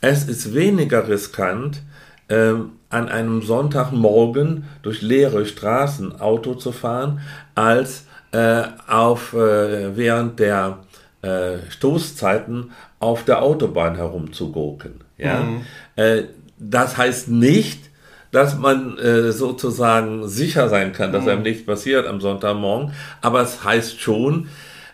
[0.00, 1.82] Es ist weniger riskant,
[2.28, 2.52] äh,
[2.90, 7.20] an einem Sonntagmorgen durch leere Straßen Auto zu fahren,
[7.54, 10.78] als äh, auf, äh, während der
[11.22, 15.00] äh, Stoßzeiten auf der Autobahn herumzugurken.
[15.16, 15.40] Ja?
[15.40, 15.62] Mhm.
[15.96, 16.24] Äh,
[16.58, 17.85] das heißt nicht,
[18.32, 21.30] dass man äh, sozusagen sicher sein kann, dass mhm.
[21.30, 22.92] einem nichts passiert am Sonntagmorgen.
[23.20, 24.48] Aber es heißt schon,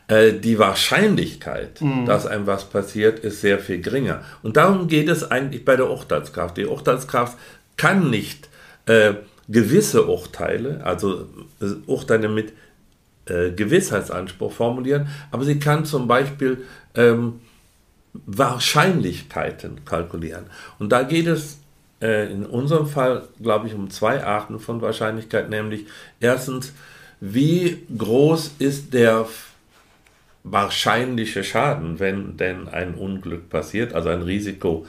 [0.08, 2.06] äh, die Wahrscheinlichkeit, mhm.
[2.06, 4.22] dass einem was passiert, ist sehr viel geringer.
[4.42, 6.56] Und darum geht es eigentlich bei der Urteilskraft.
[6.56, 7.38] Die Urteilskraft
[7.76, 8.48] kann nicht
[8.86, 9.14] äh,
[9.48, 11.28] gewisse Urteile, also
[11.60, 12.52] äh, Urteile mit
[13.26, 16.64] äh, Gewissheitsanspruch formulieren, aber sie kann zum Beispiel
[16.94, 17.40] ähm,
[18.12, 20.46] Wahrscheinlichkeiten kalkulieren.
[20.78, 21.58] Und da geht es
[22.02, 25.86] äh, in unserem Fall, glaube ich, um zwei Arten von Wahrscheinlichkeit, nämlich
[26.20, 26.72] erstens,
[27.20, 29.26] wie groß ist der
[30.44, 34.84] wahrscheinliche Schaden, wenn denn ein Unglück passiert, also ein Risikofall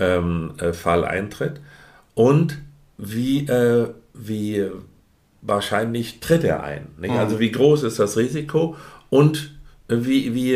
[0.00, 1.60] ähm, äh, eintritt,
[2.14, 2.58] und
[2.96, 4.70] wie, äh, wie
[5.42, 6.88] wahrscheinlich tritt er ein.
[6.98, 7.10] Mhm.
[7.10, 8.76] Also wie groß ist das Risiko
[9.10, 9.54] und
[9.88, 10.54] wie, wie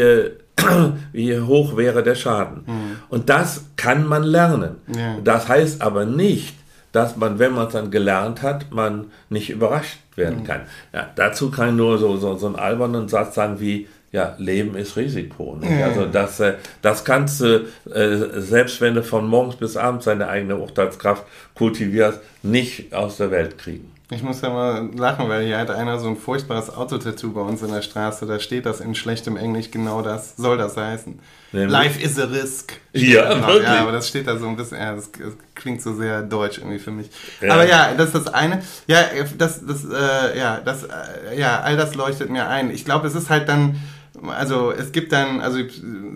[1.13, 2.65] wie hoch wäre der Schaden.
[2.67, 2.97] Mhm.
[3.09, 4.77] Und das kann man lernen.
[4.95, 5.19] Ja.
[5.23, 6.57] Das heißt aber nicht,
[6.93, 10.63] dass man, wenn man es dann gelernt hat, man nicht überrascht werden kann.
[10.93, 14.75] Ja, dazu kann ich nur so, so, so einen albernen Satz sagen wie, ja, Leben
[14.75, 15.57] ist Risiko.
[15.61, 15.83] Nicht?
[15.83, 20.29] Also das, äh, das kannst du, äh, selbst wenn du von morgens bis abends deine
[20.29, 23.93] eigene Urteilskraft kultivierst, nicht aus der Welt kriegen.
[24.13, 27.63] Ich muss ja mal lachen, weil hier hat einer so ein furchtbares Autotattoo bei uns
[27.63, 28.27] in der Straße.
[28.27, 30.37] Da steht das in schlechtem Englisch genau das.
[30.37, 31.21] Soll das heißen?
[31.53, 31.71] Nämlich?
[31.71, 32.73] Life is a risk.
[32.93, 33.59] Ja, genau.
[33.59, 36.59] ja, aber das steht da so ein bisschen, ja, das, das klingt so sehr deutsch
[36.59, 37.09] irgendwie für mich.
[37.41, 37.55] Ja.
[37.55, 38.63] Aber ja, das ist das eine.
[38.89, 39.05] Ja,
[39.39, 42.73] das, das, äh, ja, das, äh, ja, all das leuchtet mir ein.
[42.73, 43.81] Ich glaube, es ist halt dann,
[44.27, 45.59] also es gibt dann, also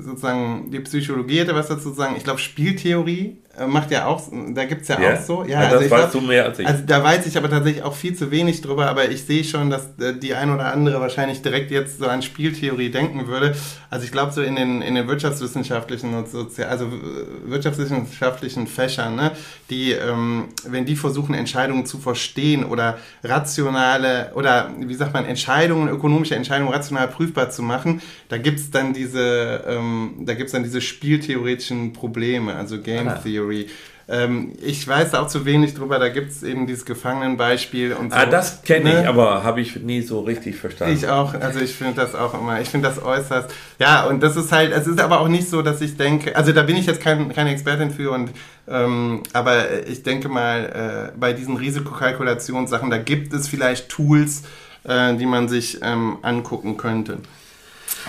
[0.01, 2.15] sozusagen die Psychologie hätte was dazu zu sagen.
[2.17, 5.45] Ich glaube, Spieltheorie macht ja auch, da gibt es ja, ja, auch so.
[5.45, 6.67] Ja, ja das also weißt glaub, du mehr als ich.
[6.67, 9.71] Also da weiß ich aber tatsächlich auch viel zu wenig drüber, aber ich sehe schon,
[9.71, 13.55] dass äh, die ein oder andere wahrscheinlich direkt jetzt so an Spieltheorie denken würde.
[13.91, 19.15] Also ich glaube so in den, in den wirtschaftswissenschaftlichen und Sozial, also äh, wirtschaftswissenschaftlichen Fächern,
[19.17, 19.31] ne,
[19.71, 25.89] die, ähm, wenn die versuchen, Entscheidungen zu verstehen oder rationale, oder wie sagt man, Entscheidungen,
[25.89, 30.65] ökonomische Entscheidungen rational prüfbar zu machen, da gibt es dann diese, ähm, da gibt's dann
[30.65, 33.15] diese spieltheoretischen Probleme, also Game ah.
[33.15, 33.44] Theory.
[33.45, 33.69] Theory.
[34.07, 38.19] Ähm, ich weiß auch zu wenig drüber, da gibt es eben dieses Gefangenenbeispiel und so.
[38.19, 39.01] Ah, das kenne ne?
[39.01, 40.95] ich, aber habe ich nie so richtig verstanden.
[40.95, 44.37] Ich auch, also ich finde das auch immer, ich finde das äußerst, ja, und das
[44.37, 46.85] ist halt, es ist aber auch nicht so, dass ich denke, also da bin ich
[46.85, 48.31] jetzt kein, keine Expertin für und,
[48.69, 54.43] ähm, aber ich denke mal, äh, bei diesen Risikokalkulationssachen, da gibt es vielleicht Tools,
[54.85, 57.21] äh, die man sich ähm, angucken könnte.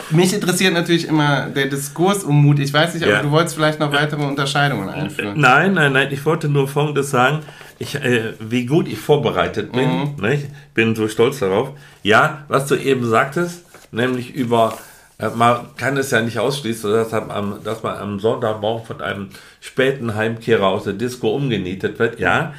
[0.09, 2.59] Mich interessiert natürlich immer der Diskurs um Mut.
[2.59, 3.21] Ich weiß nicht, aber ja.
[3.21, 5.39] du wolltest vielleicht noch weitere Unterscheidungen einführen.
[5.39, 6.09] Nein, nein, nein.
[6.11, 7.39] Ich wollte nur Folgendes sagen.
[7.79, 10.15] Ich, äh, wie gut ich vorbereitet bin.
[10.17, 10.25] Mhm.
[10.25, 11.71] Ich bin so stolz darauf.
[12.03, 14.77] Ja, was du eben sagtest, nämlich über,
[15.17, 19.29] äh, man kann es ja nicht ausschließen, dass, am, dass man am Sonntagmorgen von einem
[19.59, 22.19] späten Heimkehrer aus der Disco umgenietet wird.
[22.19, 22.53] Ja,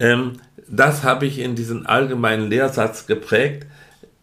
[0.00, 0.34] ähm,
[0.68, 3.66] das habe ich in diesen allgemeinen Lehrsatz geprägt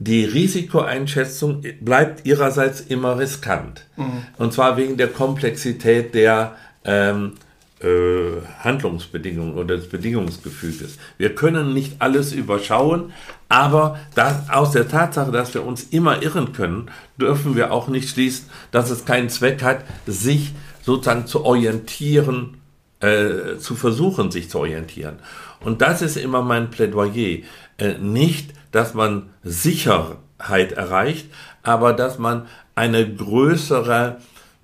[0.03, 3.85] die Risikoeinschätzung bleibt ihrerseits immer riskant.
[3.97, 4.23] Mhm.
[4.39, 7.33] Und zwar wegen der Komplexität der ähm,
[7.81, 10.97] äh, Handlungsbedingungen oder des Bedingungsgefüges.
[11.19, 13.13] Wir können nicht alles überschauen,
[13.47, 18.09] aber das, aus der Tatsache, dass wir uns immer irren können, dürfen wir auch nicht
[18.09, 22.57] schließen, dass es keinen Zweck hat, sich sozusagen zu orientieren,
[23.01, 25.19] äh, zu versuchen, sich zu orientieren.
[25.59, 27.43] Und das ist immer mein Plädoyer.
[27.77, 31.27] Äh, nicht dass man Sicherheit erreicht,
[31.63, 34.17] aber dass man eine größere,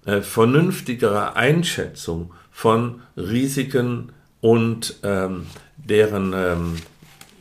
[0.05, 6.75] äh, vernünftigere Einschätzung von Risiken und ähm, deren ähm,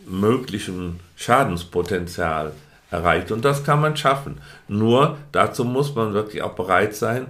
[0.07, 2.53] möglichen Schadenspotenzial
[2.91, 3.31] erreicht.
[3.33, 4.41] Und das kann man schaffen.
[4.69, 7.27] Nur dazu muss man wirklich auch bereit sein,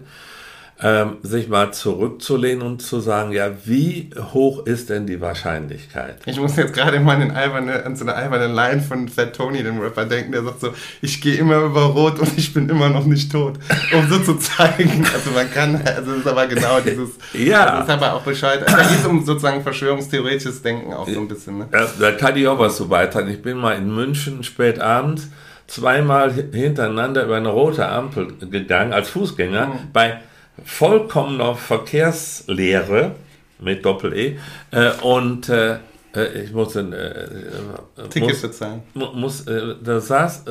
[0.83, 6.19] ähm, sich mal zurückzulehnen und zu sagen, ja, wie hoch ist denn die Wahrscheinlichkeit?
[6.27, 9.63] Ich muss jetzt gerade mal an, alberne, an so eine alberne Line von Fat Tony,
[9.63, 12.91] dem Rapper, denken, der sagt so, ich gehe immer über Rot und ich bin immer
[12.91, 13.55] noch nicht tot.
[13.95, 17.77] Um so zu zeigen, also man kann, also das ist aber genau dieses, ja.
[17.79, 18.63] das ist aber auch Bescheid.
[18.63, 21.59] Also da geht es um sozusagen verschwörungstheoretisches Denken auch so ein bisschen.
[21.59, 21.69] Ne?
[21.73, 23.31] Ja, da kann ich auch was zu beitragen.
[23.31, 25.29] Ich bin mal in München spät abends
[25.67, 29.73] zweimal hintereinander über eine rote Ampel gegangen als Fußgänger mhm.
[29.93, 30.21] bei
[30.65, 33.13] vollkommener Verkehrslehre
[33.59, 34.39] mit Doppel-E
[34.71, 35.79] äh, und äh,
[36.15, 38.83] äh ich musste äh, äh, Ticket muss, bezahlen.
[38.95, 40.45] Muss, äh, da saß,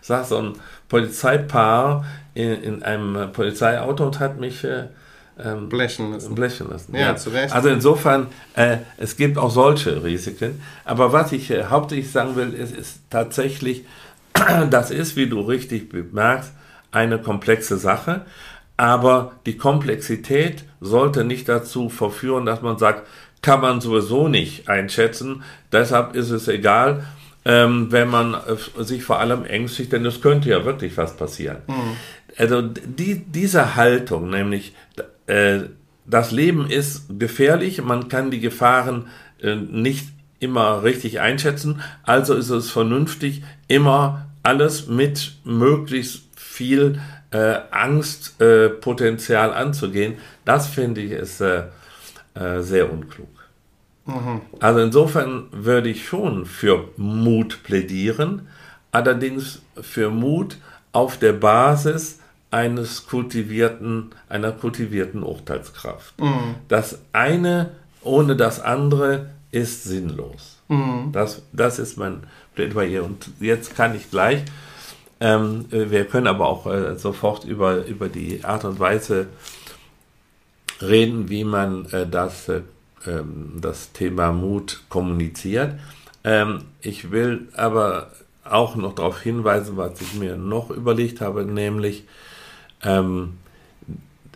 [0.00, 0.52] saß so ein
[0.88, 4.64] Polizeipaar in, in einem Polizeiauto und hat mich
[5.44, 6.34] ähm, blechen lassen.
[6.34, 7.16] Blechen lassen ja, ja.
[7.16, 7.54] zu Recht.
[7.54, 10.60] Also insofern, äh, es gibt auch solche Risiken.
[10.84, 13.84] Aber was ich äh, hauptsächlich sagen will, ist, ist tatsächlich,
[14.70, 16.52] das ist, wie du richtig bemerkst,
[16.92, 18.22] eine komplexe Sache
[18.80, 23.06] aber die Komplexität sollte nicht dazu verführen, dass man sagt,
[23.42, 25.42] kann man sowieso nicht einschätzen.
[25.70, 27.04] Deshalb ist es egal,
[27.44, 31.58] ähm, wenn man äh, sich vor allem ängstigt, denn es könnte ja wirklich was passieren.
[31.66, 31.96] Mhm.
[32.38, 34.74] Also die, diese Haltung, nämlich
[35.26, 35.58] äh,
[36.06, 39.08] das Leben ist gefährlich, man kann die Gefahren
[39.42, 46.98] äh, nicht immer richtig einschätzen, also ist es vernünftig, immer alles mit möglichst viel
[47.30, 51.64] äh, Angstpotenzial äh, anzugehen, das finde ich ist äh,
[52.34, 53.28] äh, sehr unklug.
[54.06, 54.40] Mhm.
[54.58, 58.48] Also insofern würde ich schon für Mut plädieren,
[58.92, 60.56] allerdings für Mut
[60.92, 62.18] auf der Basis
[62.50, 66.18] eines kultivierten, einer kultivierten Urteilskraft.
[66.20, 66.56] Mhm.
[66.68, 67.70] Das eine
[68.02, 70.58] ohne das andere ist sinnlos.
[70.68, 71.10] Mhm.
[71.12, 72.22] Das, das ist mein
[72.54, 73.04] Plädoyer.
[73.04, 74.42] Und jetzt kann ich gleich
[75.20, 79.28] ähm, wir können aber auch äh, sofort über, über die Art und Weise
[80.80, 82.62] reden, wie man äh, das äh,
[83.06, 85.74] ähm, das Thema Mut kommuniziert.
[86.22, 88.12] Ähm, ich will aber
[88.44, 92.04] auch noch darauf hinweisen, was ich mir noch überlegt habe, nämlich
[92.82, 93.38] ähm,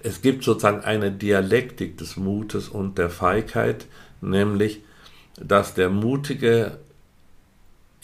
[0.03, 3.87] es gibt sozusagen eine Dialektik des Mutes und der Feigheit,
[4.21, 4.81] nämlich
[5.37, 6.79] dass der Mutige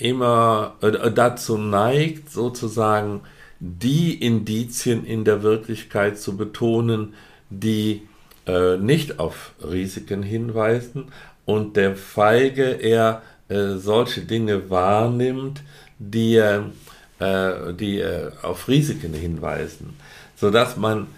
[0.01, 3.23] immer äh, dazu neigt, sozusagen
[3.61, 7.15] die Indizien in der Wirklichkeit zu betonen,
[7.51, 8.03] die
[8.47, 11.07] äh, nicht auf Risiken hinweisen
[11.45, 15.63] und der Feige eher äh, solche Dinge wahrnimmt,
[15.99, 16.61] die, äh,
[17.75, 19.97] die äh, auf Risiken hinweisen,
[20.37, 21.09] sodass man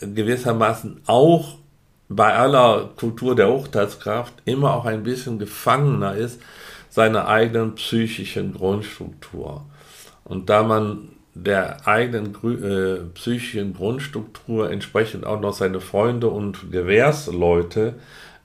[0.00, 1.56] äh, gewissermaßen auch
[2.08, 6.40] bei aller Kultur der Urteilskraft immer auch ein bisschen gefangener ist
[6.90, 9.64] seiner eigenen psychischen Grundstruktur.
[10.24, 17.94] Und da man der eigenen äh, psychischen Grundstruktur entsprechend auch noch seine Freunde und Gewährsleute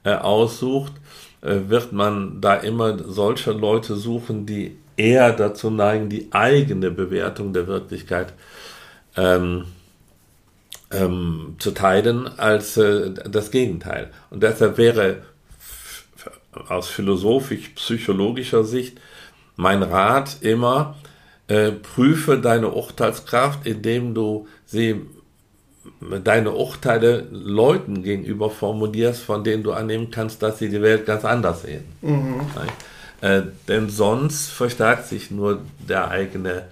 [0.03, 0.93] äh, aussucht,
[1.41, 7.53] äh, wird man da immer solche Leute suchen, die eher dazu neigen, die eigene Bewertung
[7.53, 8.33] der Wirklichkeit
[9.17, 9.65] ähm,
[10.91, 14.11] ähm, zu teilen, als äh, das Gegenteil.
[14.29, 15.23] Und deshalb wäre
[16.69, 18.99] aus philosophisch-psychologischer Sicht
[19.55, 20.95] mein Rat immer,
[21.47, 25.01] äh, prüfe deine Urteilskraft, indem du sie
[26.23, 31.23] deine Urteile Leuten gegenüber formulierst, von denen du annehmen kannst, dass sie die Welt ganz
[31.25, 31.85] anders sehen.
[32.01, 32.41] Mhm.
[33.21, 36.63] Äh, denn sonst verstärkt sich nur der eigene,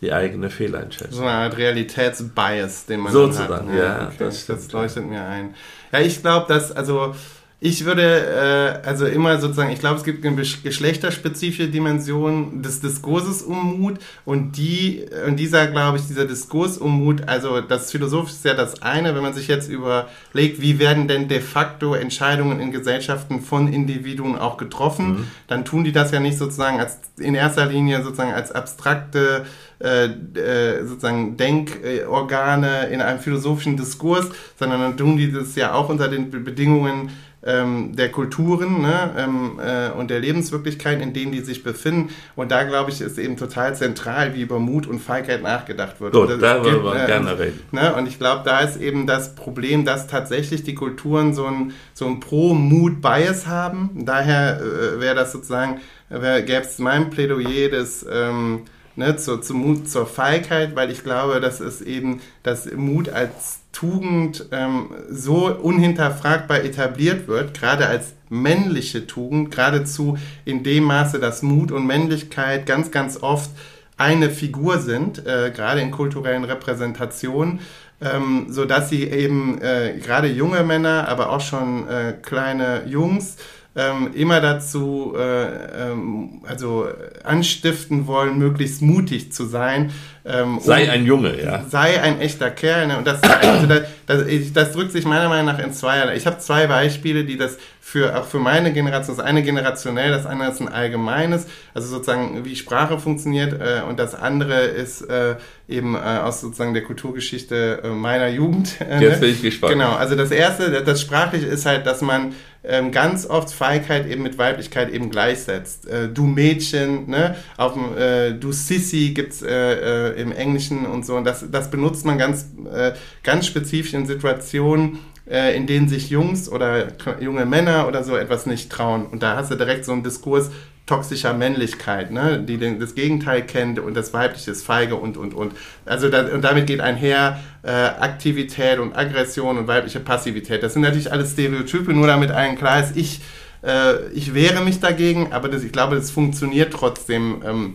[0.00, 1.18] die eigene Fehleinschätzung.
[1.18, 3.78] So eine Art Realitätsbias, den man Sozusagen, hat.
[3.78, 4.06] ja.
[4.06, 4.16] okay.
[4.18, 5.54] das, das leuchtet mir ein.
[5.92, 7.14] Ja, ich glaube, dass, also
[7.60, 13.42] ich würde äh, also immer sozusagen, ich glaube, es gibt eine geschlechterspezifische Dimension des Diskurses
[13.42, 18.36] um Mut und die und dieser, glaube ich, dieser Diskurs um Mut, also das Philosophische
[18.36, 22.60] ist ja das eine, wenn man sich jetzt überlegt, wie werden denn de facto Entscheidungen
[22.60, 25.24] in Gesellschaften von Individuen auch getroffen, mhm.
[25.48, 29.46] dann tun die das ja nicht sozusagen als in erster Linie sozusagen als abstrakte
[29.80, 34.26] äh, äh, sozusagen Denkorgane in einem philosophischen Diskurs,
[34.58, 37.10] sondern dann tun die das ja auch unter den Bedingungen
[37.44, 42.10] ähm, der Kulturen ne, ähm, äh, und der Lebenswirklichkeit, in denen die sich befinden.
[42.36, 46.12] Und da, glaube ich, ist eben total zentral, wie über Mut und Feigheit nachgedacht wird.
[46.12, 47.60] Gut, da wollen wir äh, gerne reden.
[47.70, 51.72] Ne, und ich glaube, da ist eben das Problem, dass tatsächlich die Kulturen so ein,
[51.94, 53.90] so ein Pro-Mut-Bias haben.
[53.94, 58.04] Daher äh, wäre das sozusagen, gäbe es mein Plädoyer des...
[58.10, 58.62] Ähm,
[58.98, 63.57] ne, zur, zum Mut zur Feigheit, weil ich glaube, dass es eben, dass Mut als
[63.72, 71.42] Tugend ähm, so unhinterfragbar etabliert wird, gerade als männliche Tugend, geradezu in dem Maße, dass
[71.42, 73.50] Mut und Männlichkeit ganz, ganz oft
[73.96, 77.60] eine Figur sind, äh, gerade in kulturellen Repräsentationen,
[78.00, 83.36] ähm, so sie eben äh, gerade junge Männer, aber auch schon äh, kleine Jungs
[83.76, 86.88] ähm, immer dazu äh, ähm, also
[87.22, 89.92] anstiften wollen, möglichst mutig zu sein.
[90.24, 91.64] Ähm, sei ein Junge, ja.
[91.70, 92.88] Sei ein echter Kerl.
[92.88, 92.98] Ne?
[92.98, 96.14] Und das, also das, das, das, drückt sich meiner Meinung nach in zwei.
[96.16, 100.26] Ich habe zwei Beispiele, die das für auch für meine Generation, das eine generationell, das
[100.26, 105.36] andere ist ein allgemeines, also sozusagen wie Sprache funktioniert äh, und das andere ist äh,
[105.68, 108.78] eben äh, aus sozusagen der Kulturgeschichte äh, meiner Jugend.
[108.80, 109.72] Äh, Jetzt bin ich gespannt.
[109.72, 114.22] Genau, also das erste, das sprachliche ist halt, dass man ähm, ganz oft Feigheit eben
[114.22, 115.86] mit Weiblichkeit eben gleichsetzt.
[115.88, 121.06] Äh, du Mädchen, ne, auf dem, äh, du Sissy gibt's äh, äh, im Englischen und
[121.06, 121.16] so.
[121.16, 122.92] Und das, das benutzt man ganz, äh,
[123.22, 124.98] ganz spezifisch in Situationen,
[125.30, 126.88] äh, in denen sich Jungs oder
[127.20, 129.06] junge Männer oder so etwas nicht trauen.
[129.06, 130.50] Und da hast du direkt so einen Diskurs,
[130.88, 132.42] toxischer Männlichkeit, ne?
[132.42, 135.52] die den, das Gegenteil kennt und das Weibliche ist feige und, und, und.
[135.84, 140.62] Also da, und damit geht einher äh, Aktivität und Aggression und weibliche Passivität.
[140.62, 143.20] Das sind natürlich alles Stereotype, nur damit allen klar ist, ich,
[143.62, 147.74] äh, ich wehre mich dagegen, aber das, ich glaube, das funktioniert trotzdem ähm,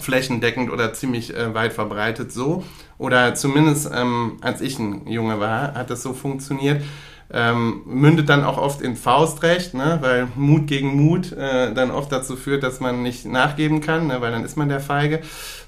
[0.00, 2.64] flächendeckend oder ziemlich äh, weit verbreitet so.
[2.98, 6.82] Oder zumindest ähm, als ich ein Junge war, hat das so funktioniert
[7.32, 9.98] ähm, mündet dann auch oft in Faustrecht, ne?
[10.02, 14.20] weil Mut gegen Mut äh, dann oft dazu führt, dass man nicht nachgeben kann, ne?
[14.20, 15.20] weil dann ist man der Feige.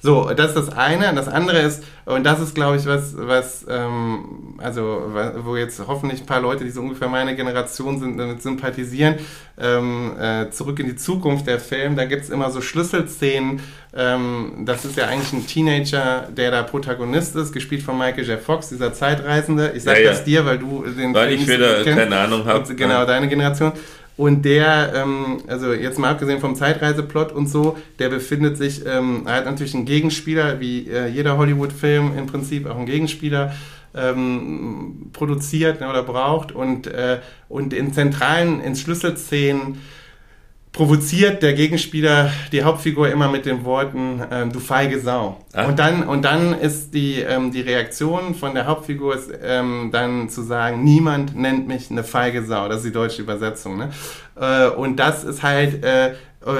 [0.02, 1.14] So, das ist das eine.
[1.14, 6.20] Das andere ist, und das ist, glaube ich, was, was ähm, also wo jetzt hoffentlich
[6.20, 9.16] ein paar Leute, die so ungefähr meine Generation sind, damit sympathisieren,
[9.60, 13.60] ähm, äh, zurück in die Zukunft der Film, da gibt es immer so Schlüsselszenen.
[13.96, 18.40] Ähm, das ist ja eigentlich ein Teenager, der da Protagonist ist, gespielt von Michael J.
[18.40, 19.72] Fox, dieser Zeitreisende.
[19.76, 20.10] Ich sage ja, ja.
[20.10, 22.74] das dir, weil du den weil Film ich wieder keine Ahnung habe.
[22.74, 23.06] Genau, ja.
[23.06, 23.72] deine Generation.
[24.16, 29.22] Und der, ähm, also jetzt mal abgesehen vom Zeitreiseplot und so, der befindet sich, ähm,
[29.26, 33.54] er hat natürlich einen Gegenspieler, wie äh, jeder Hollywood-Film im Prinzip auch einen Gegenspieler.
[33.94, 39.78] Ähm, produziert oder braucht und, äh, und in zentralen, in Schlüsselszenen
[40.74, 45.40] provoziert der Gegenspieler die Hauptfigur immer mit den Worten ähm, du feige Sau.
[45.52, 45.66] Ah.
[45.66, 50.28] Und dann und dann ist die ähm, die Reaktion von der Hauptfigur ist, ähm, dann
[50.28, 52.68] zu sagen niemand nennt mich eine feige Sau.
[52.68, 53.78] Das ist die deutsche Übersetzung.
[53.78, 53.90] Ne?
[54.34, 56.14] Äh, und das ist halt äh,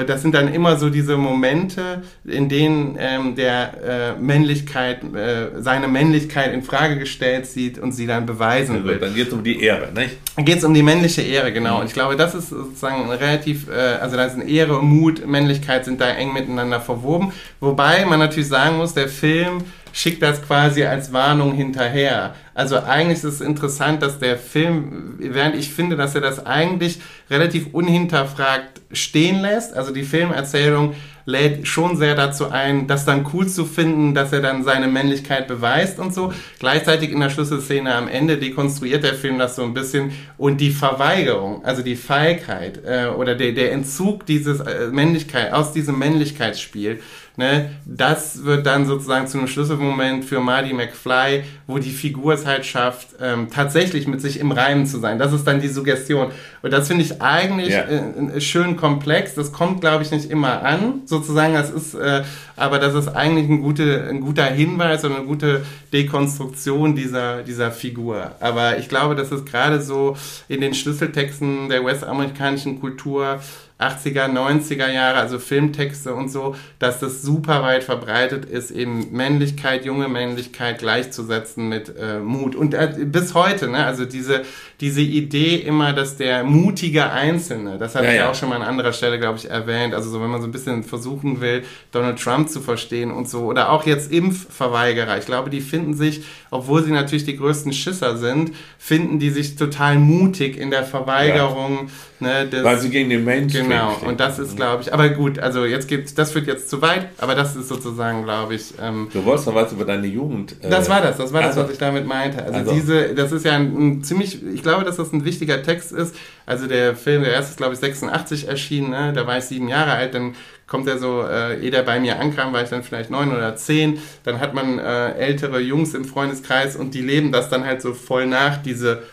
[0.07, 5.87] das sind dann immer so diese Momente, in denen ähm, der äh, Männlichkeit, äh, seine
[5.87, 8.97] Männlichkeit in Frage gestellt sieht und sie dann beweisen ja, will.
[8.97, 10.17] Dann geht es um die Ehre, nicht?
[10.35, 11.75] Dann geht es um die männliche Ehre, genau.
[11.75, 11.81] Mhm.
[11.81, 16.01] Und ich glaube, das ist sozusagen relativ, äh, also da sind Ehre, Mut, Männlichkeit sind
[16.01, 17.31] da eng miteinander verwoben.
[17.59, 19.63] Wobei man natürlich sagen muss, der Film
[19.95, 22.35] schickt das quasi als Warnung hinterher.
[22.53, 26.99] Also eigentlich ist es interessant, dass der Film, während ich finde, dass er das eigentlich
[27.29, 33.47] relativ unhinterfragt stehen lässt, also die Filmerzählung lädt schon sehr dazu ein, das dann cool
[33.47, 36.33] zu finden, dass er dann seine Männlichkeit beweist und so.
[36.59, 40.71] Gleichzeitig in der Schlüsselszene am Ende dekonstruiert der Film das so ein bisschen und die
[40.71, 46.99] Verweigerung, also die Feigheit äh, oder der, der Entzug dieses äh, Männlichkeit aus diesem Männlichkeitsspiel
[47.37, 47.69] Ne?
[47.85, 52.65] Das wird dann sozusagen zu einem Schlüsselmoment für Marty McFly, wo die Figur es halt
[52.65, 55.19] schafft, ähm, tatsächlich mit sich im Reinen zu sein.
[55.19, 56.31] Das ist dann die Suggestion.
[56.61, 57.81] Und das finde ich eigentlich ja.
[57.81, 59.35] äh, schön komplex.
[59.35, 61.53] Das kommt, glaube ich, nicht immer an, sozusagen.
[61.53, 62.23] Das ist, äh,
[62.55, 67.71] aber das ist eigentlich ein, gute, ein guter Hinweis und eine gute Dekonstruktion dieser, dieser
[67.71, 68.31] Figur.
[68.39, 70.15] Aber ich glaube, das ist gerade so
[70.47, 73.41] in den Schlüsseltexten der US-amerikanischen Kultur
[73.77, 79.83] 80er, 90er Jahre, also Filmtexte und so, dass das super weit verbreitet ist, eben Männlichkeit,
[79.83, 82.55] junge Männlichkeit gleichzusetzen mit äh, Mut.
[82.55, 84.43] Und äh, bis heute, ne, also diese,
[84.79, 88.31] diese Idee immer, dass der mutige Einzelne, das habe ja, ich ja.
[88.31, 90.53] auch schon mal an anderer Stelle, glaube ich, erwähnt, also so, wenn man so ein
[90.53, 95.49] bisschen versuchen will, Donald Trump zu verstehen und so, oder auch jetzt Impfverweigerer, ich glaube,
[95.49, 100.57] die finden sich, obwohl sie natürlich die größten Schisser sind, finden die sich total mutig
[100.57, 101.89] in der Verweigerung.
[101.89, 101.91] Ja.
[102.17, 105.39] Ne, des, Weil sie gegen den Menschen Genau, und das ist, glaube ich, aber gut,
[105.39, 108.73] also jetzt geht, das führt jetzt zu weit, aber das ist sozusagen, glaube ich.
[108.81, 110.55] Ähm, du wolltest noch was über deine Jugend.
[110.61, 112.43] Äh, das war das, das war also, das, was ich damit meinte.
[112.43, 115.61] Also, also, diese, das ist ja ein, ein, ziemlich, ich glaube, dass das ein wichtiger
[115.63, 116.15] Text ist.
[116.45, 119.13] Also der Film, der erste ist, glaube ich, 86 erschienen, ne?
[119.13, 120.35] da war ich sieben Jahre alt, dann
[120.67, 123.55] kommt er so, äh, ehe der bei mir ankam, war ich dann vielleicht neun oder
[123.55, 123.99] zehn.
[124.23, 127.93] Dann hat man äh, ältere Jungs im Freundeskreis und die leben das dann halt so
[127.93, 129.03] voll nach, diese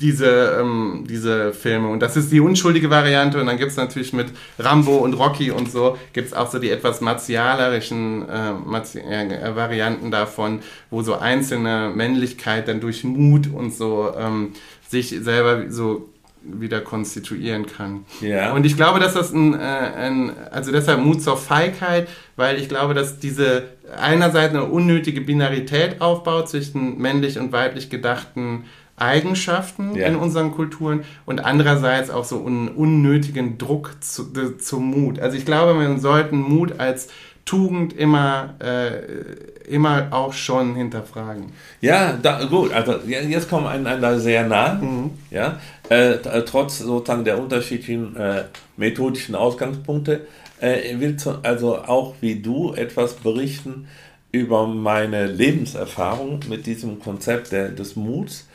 [0.00, 1.88] diese, ähm, diese Filme.
[1.88, 3.40] Und das ist die unschuldige Variante.
[3.40, 6.58] Und dann gibt es natürlich mit Rambo und Rocky und so, gibt es auch so
[6.58, 13.48] die etwas martialerischen äh, Marti äh, Varianten davon, wo so einzelne Männlichkeit dann durch Mut
[13.52, 14.52] und so ähm,
[14.88, 16.08] sich selber so
[16.42, 18.04] wieder konstituieren kann.
[18.20, 18.52] Ja.
[18.52, 22.68] Und ich glaube, dass das ein, äh, ein, also deshalb Mut zur Feigheit, weil ich
[22.68, 23.64] glaube, dass diese
[24.00, 28.64] einerseits eine unnötige Binarität aufbaut zwischen männlich und weiblich gedachten
[29.00, 30.06] Eigenschaften ja.
[30.06, 35.20] in unseren Kulturen und andererseits auch so einen unnötigen Druck zu, zum Mut.
[35.20, 37.08] Also ich glaube, wir sollten Mut als
[37.44, 41.46] Tugend immer, äh, immer auch schon hinterfragen.
[41.80, 45.12] Ja, da, gut, also jetzt kommen wir da sehr nah, mhm.
[45.30, 45.58] ja,
[45.88, 48.44] äh, trotz sozusagen der unterschiedlichen äh,
[48.76, 50.26] methodischen Ausgangspunkte.
[50.60, 53.86] Äh, will zu, also auch wie du etwas berichten
[54.30, 58.47] über meine Lebenserfahrung mit diesem Konzept der, des Muts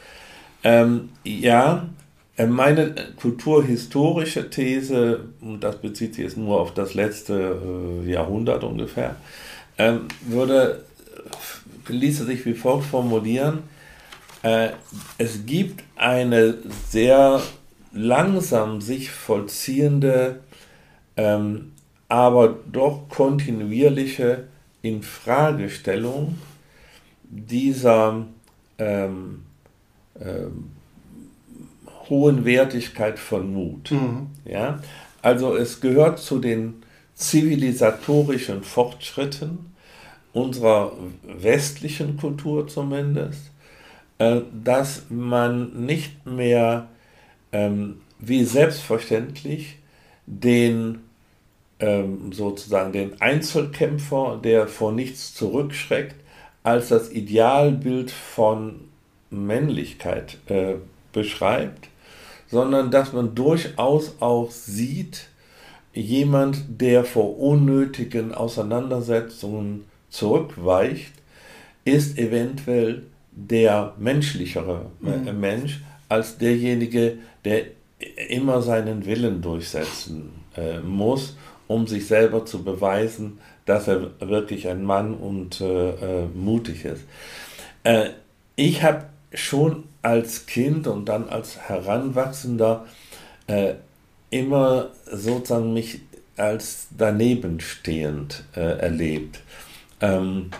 [0.63, 1.87] ähm, ja,
[2.37, 8.63] äh, meine kulturhistorische These, und das bezieht sich jetzt nur auf das letzte äh, Jahrhundert
[8.63, 9.15] ungefähr,
[9.77, 10.83] ähm, würde,
[11.87, 13.59] ließe sich wie folgt formulieren,
[14.41, 14.69] äh,
[15.17, 16.57] es gibt eine
[16.89, 17.41] sehr
[17.91, 20.39] langsam sich vollziehende,
[21.15, 21.71] ähm,
[22.09, 24.45] aber doch kontinuierliche
[24.81, 26.37] Infragestellung
[27.23, 28.25] dieser
[28.77, 29.43] ähm,
[30.19, 30.71] ähm,
[32.09, 33.91] hohen Wertigkeit von Mut.
[33.91, 34.27] Mhm.
[34.45, 34.79] Ja?
[35.21, 36.83] Also es gehört zu den
[37.15, 39.73] zivilisatorischen Fortschritten
[40.33, 43.51] unserer westlichen Kultur zumindest,
[44.17, 46.87] äh, dass man nicht mehr
[47.51, 49.77] ähm, wie selbstverständlich
[50.25, 50.99] den
[51.79, 56.15] ähm, sozusagen den Einzelkämpfer, der vor nichts zurückschreckt,
[56.63, 58.79] als das Idealbild von
[59.33, 60.75] Männlichkeit äh,
[61.11, 61.89] beschreibt,
[62.47, 65.27] sondern dass man durchaus auch sieht,
[65.93, 71.13] jemand, der vor unnötigen Auseinandersetzungen zurückweicht,
[71.85, 75.39] ist eventuell der menschlichere äh, mhm.
[75.39, 77.65] Mensch als derjenige, der
[78.29, 81.35] immer seinen Willen durchsetzen äh, muss,
[81.67, 87.03] um sich selber zu beweisen, dass er wirklich ein Mann und äh, äh mutig ist.
[87.83, 88.09] Äh,
[88.55, 92.85] ich habe schon als Kind und dann als Heranwachsender
[93.47, 93.73] äh,
[94.29, 96.01] immer sozusagen mich
[96.37, 99.41] als danebenstehend äh, erlebt.
[100.01, 100.51] Ähm,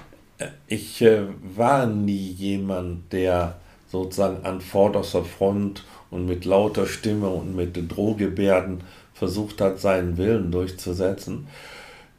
[0.68, 1.24] ich äh,
[1.56, 3.56] war nie jemand, der
[3.88, 8.82] sozusagen an vorderster Front und mit lauter Stimme und mit Drohgebärden
[9.14, 11.48] versucht hat, seinen Willen durchzusetzen,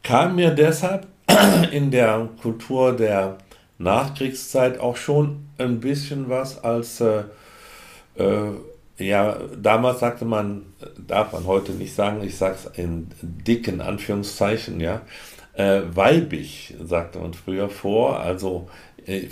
[0.02, 1.06] kam mir deshalb
[1.72, 3.38] in der Kultur der
[3.78, 7.24] Nachkriegszeit auch schon ein bisschen was als, äh,
[8.16, 8.50] äh,
[8.98, 10.66] ja, damals sagte man,
[11.06, 15.02] darf man heute nicht sagen, ich sage es in dicken Anführungszeichen, ja,
[15.54, 18.68] äh, weibig, sagte man früher vor, also
[19.06, 19.28] äh,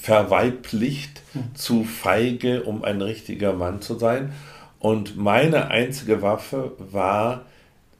[0.00, 1.54] verweiblicht, hm.
[1.54, 4.32] zu feige, um ein richtiger Mann zu sein.
[4.78, 7.42] Und meine einzige Waffe war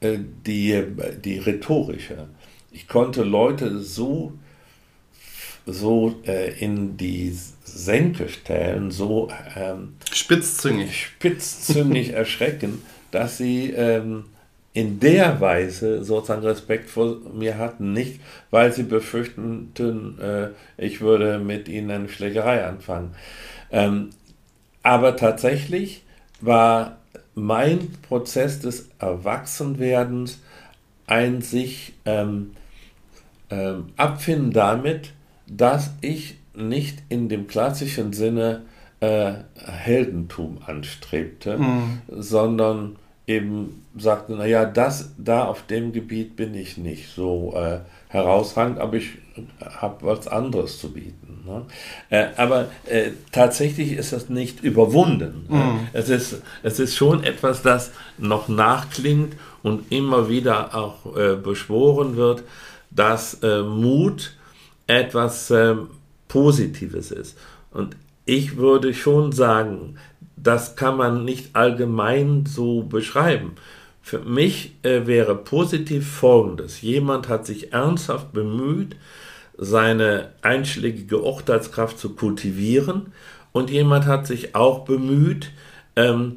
[0.00, 0.82] äh, die,
[1.24, 2.28] die rhetorische.
[2.70, 4.32] Ich konnte Leute so,
[5.66, 14.24] so äh, in die Senke stellen, so ähm, spitzzüngig, spitzzüngig erschrecken, dass sie ähm,
[14.74, 20.48] in der Weise sozusagen Respekt vor mir hatten, nicht weil sie befürchteten, äh,
[20.78, 23.14] ich würde mit ihnen eine Schlägerei anfangen.
[23.70, 24.10] Ähm,
[24.82, 26.02] aber tatsächlich
[26.40, 26.98] war
[27.34, 30.40] mein Prozess des Erwachsenwerdens
[31.06, 32.52] ein sich ähm,
[33.50, 35.12] ähm, abfinden damit,
[35.56, 38.62] dass ich nicht in dem klassischen Sinne
[39.00, 42.02] äh, Heldentum anstrebte, mhm.
[42.08, 42.96] sondern
[43.26, 48.96] eben sagte, naja, das da auf dem Gebiet bin ich nicht so äh, herausragend, aber
[48.96, 49.10] ich
[49.64, 51.44] habe was anderes zu bieten.
[51.46, 51.62] Ne?
[52.10, 55.46] Äh, aber äh, tatsächlich ist das nicht überwunden.
[55.48, 55.56] Ne?
[55.56, 55.88] Mhm.
[55.92, 62.16] Es, ist, es ist schon etwas, das noch nachklingt und immer wieder auch äh, beschworen
[62.16, 62.42] wird,
[62.90, 64.36] dass äh, Mut
[64.86, 65.88] etwas ähm,
[66.28, 67.38] Positives ist.
[67.70, 69.96] Und ich würde schon sagen,
[70.36, 73.52] das kann man nicht allgemein so beschreiben.
[74.00, 76.80] Für mich äh, wäre positiv Folgendes.
[76.82, 78.96] Jemand hat sich ernsthaft bemüht,
[79.56, 83.12] seine einschlägige Urteilskraft zu kultivieren
[83.52, 85.50] und jemand hat sich auch bemüht,
[85.94, 86.36] ähm,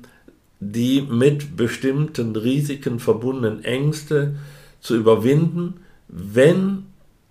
[0.59, 4.35] die mit bestimmten Risiken verbundenen Ängste
[4.79, 5.75] zu überwinden,
[6.07, 6.85] wenn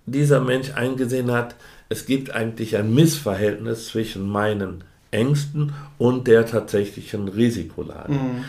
[0.06, 1.54] dieser Mensch eingesehen hat,
[1.88, 8.12] es gibt eigentlich ein Missverhältnis zwischen meinen Ängsten und der tatsächlichen Risikolage.
[8.12, 8.44] Mhm.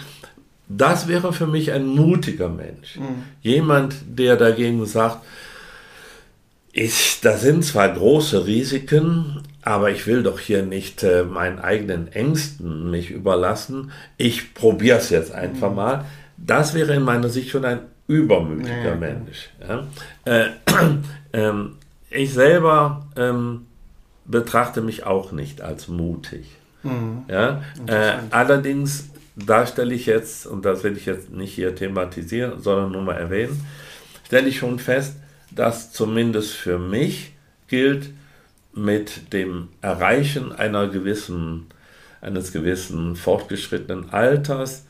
[0.67, 2.97] Das wäre für mich ein mutiger Mensch.
[2.97, 3.23] Mhm.
[3.41, 5.23] Jemand, der dagegen sagt,
[6.71, 12.09] ich, da sind zwar große Risiken, aber ich will doch hier nicht äh, meinen eigenen
[12.09, 13.91] Ängsten mich überlassen.
[14.17, 15.75] Ich probiere es jetzt einfach mhm.
[15.75, 16.05] mal.
[16.35, 18.95] Das wäre in meiner Sicht schon ein übermütiger ja.
[18.95, 19.49] Mensch.
[19.67, 19.87] Ja?
[20.25, 20.49] Äh,
[21.31, 21.51] äh,
[22.09, 23.65] ich selber ähm,
[24.25, 26.45] betrachte mich auch nicht als mutig.
[26.83, 27.23] Mhm.
[27.27, 27.63] Ja?
[27.87, 32.91] Äh, allerdings, da stelle ich jetzt, und das will ich jetzt nicht hier thematisieren, sondern
[32.91, 33.65] nur mal erwähnen,
[34.25, 35.15] stelle ich schon fest,
[35.51, 37.33] dass zumindest für mich
[37.67, 38.11] gilt,
[38.75, 41.67] mit dem Erreichen einer gewissen,
[42.19, 44.84] eines gewissen fortgeschrittenen Alters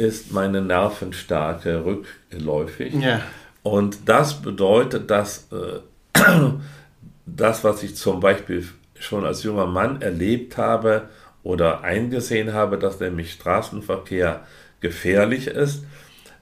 [0.00, 2.94] ist meine Nervenstärke rückläufig.
[2.94, 3.20] Ja.
[3.62, 5.80] Und das bedeutet, dass äh,
[7.26, 8.66] das, was ich zum Beispiel
[8.98, 11.08] schon als junger Mann erlebt habe
[11.42, 14.46] oder eingesehen habe, dass nämlich Straßenverkehr
[14.80, 15.84] gefährlich ist,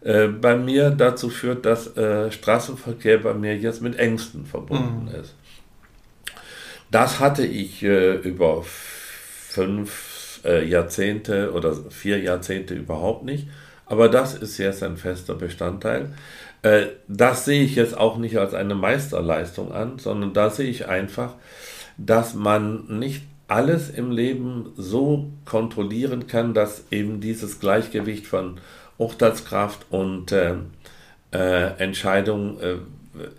[0.02, 5.20] äh, bei mir dazu führt, dass äh, Straßenverkehr bei mir jetzt mit Ängsten verbunden mhm.
[5.20, 5.34] ist.
[6.92, 10.07] Das hatte ich äh, über fünf
[10.44, 13.48] äh, Jahrzehnte oder vier Jahrzehnte überhaupt nicht,
[13.86, 16.10] aber das ist jetzt ein fester Bestandteil.
[16.62, 20.88] Äh, das sehe ich jetzt auch nicht als eine Meisterleistung an, sondern da sehe ich
[20.88, 21.34] einfach,
[21.96, 28.60] dass man nicht alles im Leben so kontrollieren kann, dass eben dieses Gleichgewicht von
[28.98, 30.54] Urteilskraft und äh,
[31.32, 32.58] äh, Entscheidung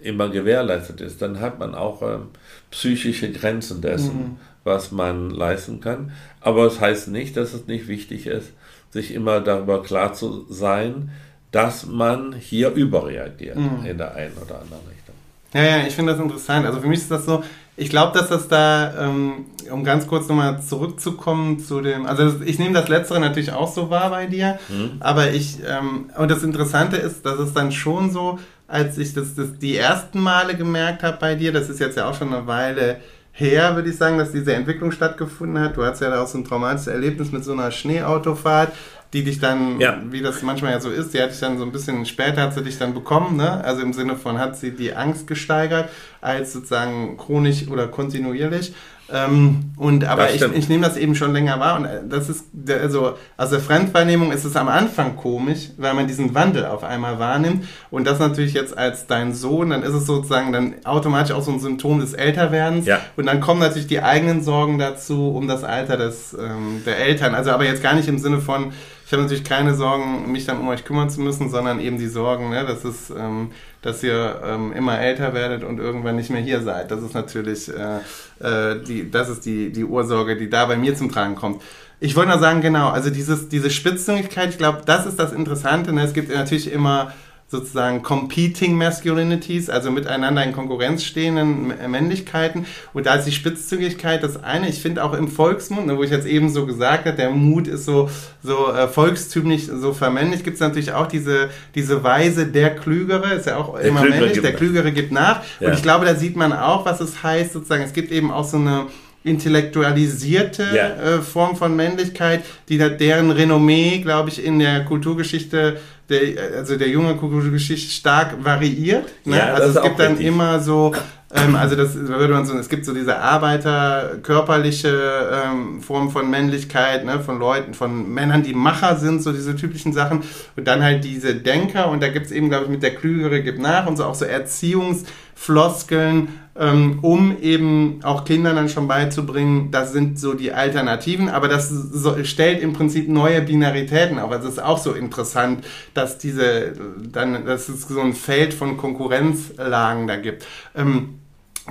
[0.01, 1.21] immer gewährleistet ist.
[1.21, 2.27] Dann hat man auch ähm,
[2.71, 4.37] psychische Grenzen dessen, mhm.
[4.63, 6.11] was man leisten kann.
[6.41, 8.51] Aber es das heißt nicht, dass es nicht wichtig ist,
[8.91, 11.11] sich immer darüber klar zu sein,
[11.51, 13.85] dass man hier überreagiert mhm.
[13.85, 15.15] in der einen oder anderen Richtung.
[15.53, 16.65] Ja, ja, ich finde das interessant.
[16.65, 17.43] Also für mich ist das so,
[17.75, 22.59] ich glaube, dass das da, ähm, um ganz kurz nochmal zurückzukommen zu dem, also ich
[22.59, 24.97] nehme das Letztere natürlich auch so wahr bei dir, mhm.
[24.99, 28.37] aber ich, ähm, und das Interessante ist, dass es dann schon so,
[28.69, 32.09] als ich das, das die ersten Male gemerkt habe bei dir, das ist jetzt ja
[32.09, 32.97] auch schon eine Weile
[33.31, 35.77] her, würde ich sagen, dass diese Entwicklung stattgefunden hat.
[35.77, 38.71] Du hattest ja auch so ein traumatisches Erlebnis mit so einer Schneeautofahrt
[39.13, 39.99] die dich dann, ja.
[40.09, 42.53] wie das manchmal ja so ist, die hat dich dann so ein bisschen später hat
[42.53, 43.63] sie dich dann bekommen, ne?
[43.63, 45.89] Also im Sinne von hat sie die Angst gesteigert
[46.21, 48.73] als sozusagen chronisch oder kontinuierlich.
[49.11, 52.45] Ähm, und aber ich, ich nehme das eben schon länger wahr und äh, das ist
[52.69, 57.17] also aus der Fremdwahrnehmung ist es am Anfang komisch, weil man diesen Wandel auf einmal
[57.17, 61.41] wahrnimmt und das natürlich jetzt als dein Sohn, dann ist es sozusagen dann automatisch auch
[61.41, 62.99] so ein Symptom des Älterwerdens ja.
[63.17, 67.33] und dann kommen natürlich die eigenen Sorgen dazu um das Alter des ähm, der Eltern,
[67.33, 68.73] also aber jetzt gar nicht im Sinne von
[69.09, 72.07] ich habe natürlich keine Sorgen, mich dann um euch kümmern zu müssen, sondern eben die
[72.07, 73.49] Sorgen, ne, dass, es, ähm,
[73.81, 76.91] dass ihr ähm, immer älter werdet und irgendwann nicht mehr hier seid.
[76.91, 78.01] Das ist natürlich äh,
[78.39, 81.63] äh, die, das ist die, die Ursorge, die da bei mir zum Tragen kommt.
[81.99, 85.91] Ich wollte nur sagen, genau, also dieses, diese Spitzzüngigkeit, ich glaube, das ist das Interessante.
[85.91, 86.03] Ne?
[86.03, 87.11] Es gibt natürlich immer
[87.49, 92.67] sozusagen competing masculinities, also miteinander in Konkurrenz stehenden Männlichkeiten.
[92.93, 94.69] Und da ist die Spitzzügigkeit das eine.
[94.69, 97.67] Ich finde auch im Volksmund, ne, wo ich jetzt eben so gesagt habe, der Mut
[97.67, 98.07] ist so,
[98.43, 103.47] so äh, volkstümlich, so vermännlich, gibt es natürlich auch diese, diese Weise, der Klügere, ist
[103.47, 105.41] ja auch der immer Klügere männlich, der Klügere gibt nach.
[105.59, 105.69] Ja.
[105.69, 108.45] Und ich glaube, da sieht man auch, was es heißt, sozusagen, es gibt eben auch
[108.45, 108.85] so eine
[109.23, 111.15] intellektualisierte ja.
[111.15, 115.79] äh, Form von Männlichkeit, die deren Renommee, glaube ich, in der Kulturgeschichte
[116.09, 119.05] der, also der junge Kulturgeschichte stark variiert.
[119.25, 119.37] Ne?
[119.37, 120.27] Ja, also es gibt dann richtig.
[120.27, 120.93] immer so,
[121.33, 126.29] ähm, also das würde man so, es gibt so diese Arbeiter, körperliche ähm, Form von
[126.29, 127.19] Männlichkeit, ne?
[127.19, 130.23] von Leuten, von Männern, die Macher sind, so diese typischen Sachen.
[130.55, 133.41] Und dann halt diese Denker und da gibt es eben, glaube ich, mit der Klügere
[133.41, 136.29] gibt nach und so auch so Erziehungsfloskeln,
[136.59, 141.69] ähm, um eben auch Kindern dann schon beizubringen, das sind so die Alternativen, aber das
[141.69, 144.29] so, stellt im Prinzip neue Binaritäten auf.
[144.31, 148.75] Also es ist auch so interessant, dass diese, dann, dass es so ein Feld von
[148.75, 150.45] Konkurrenzlagen da gibt.
[150.75, 151.19] Ähm,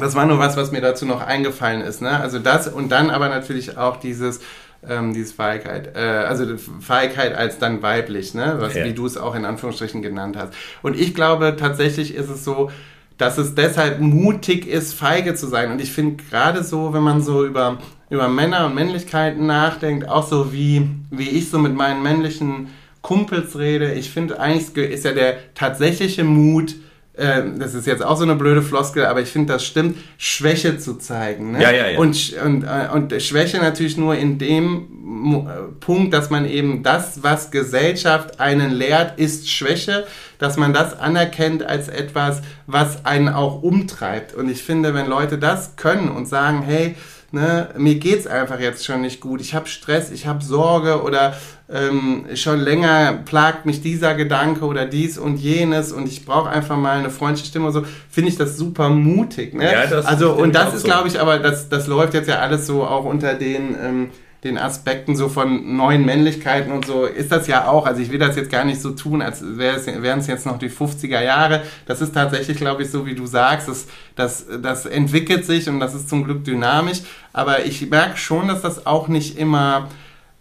[0.00, 2.00] das war nur was, was mir dazu noch eingefallen ist.
[2.00, 2.18] Ne?
[2.18, 4.40] Also das und dann aber natürlich auch dieses,
[4.88, 6.46] ähm, diese Feigheit, äh, also
[6.80, 8.56] Feigheit als dann weiblich, ne?
[8.58, 8.86] was, ja.
[8.86, 10.54] wie du es auch in Anführungsstrichen genannt hast.
[10.80, 12.70] Und ich glaube tatsächlich ist es so,
[13.18, 15.70] dass es deshalb mutig ist, feige zu sein.
[15.72, 17.78] Und ich finde gerade so, wenn man so über,
[18.10, 22.68] über Männer und Männlichkeiten nachdenkt, auch so wie, wie ich so mit meinen männlichen
[23.02, 26.76] Kumpels rede, ich finde eigentlich ist ja der tatsächliche Mut,
[27.18, 30.78] äh, das ist jetzt auch so eine blöde Floskel, aber ich finde, das stimmt, Schwäche
[30.78, 31.52] zu zeigen.
[31.52, 31.62] Ne?
[31.62, 31.98] Ja, ja, ja.
[31.98, 37.24] Und, und, äh, und Schwäche natürlich nur in dem äh, Punkt, dass man eben das,
[37.24, 40.06] was Gesellschaft einen lehrt, ist Schwäche,
[40.38, 44.34] dass man das anerkennt als etwas, was einen auch umtreibt.
[44.34, 46.96] Und ich finde, wenn Leute das können und sagen, hey,
[47.30, 51.34] ne, mir geht's einfach jetzt schon nicht gut, ich habe Stress, ich habe Sorge oder
[51.70, 56.76] ähm, schon länger plagt mich dieser Gedanke oder dies und jenes und ich brauche einfach
[56.76, 59.52] mal eine freundliche Stimme und so, finde ich das super mutig.
[59.54, 59.70] Ne?
[59.70, 60.86] Ja, das also und das ist, so.
[60.86, 64.10] glaube ich, aber das, das läuft jetzt ja alles so auch unter den ähm,
[64.44, 67.86] den Aspekten so von neuen Männlichkeiten und so ist das ja auch.
[67.86, 70.70] Also ich will das jetzt gar nicht so tun, als wären es jetzt noch die
[70.70, 71.62] 50er Jahre.
[71.86, 75.80] Das ist tatsächlich, glaube ich, so wie du sagst, das, das, das entwickelt sich und
[75.80, 77.00] das ist zum Glück dynamisch.
[77.32, 79.88] Aber ich merke schon, dass das auch nicht immer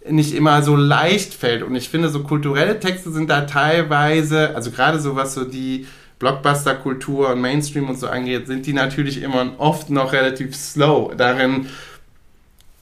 [0.10, 1.64] nicht immer so leicht fällt.
[1.64, 5.86] Und ich finde, so kulturelle Texte sind da teilweise, also gerade so was so die
[6.20, 11.68] Blockbuster-Kultur und Mainstream und so angeht, sind die natürlich immer oft noch relativ slow darin,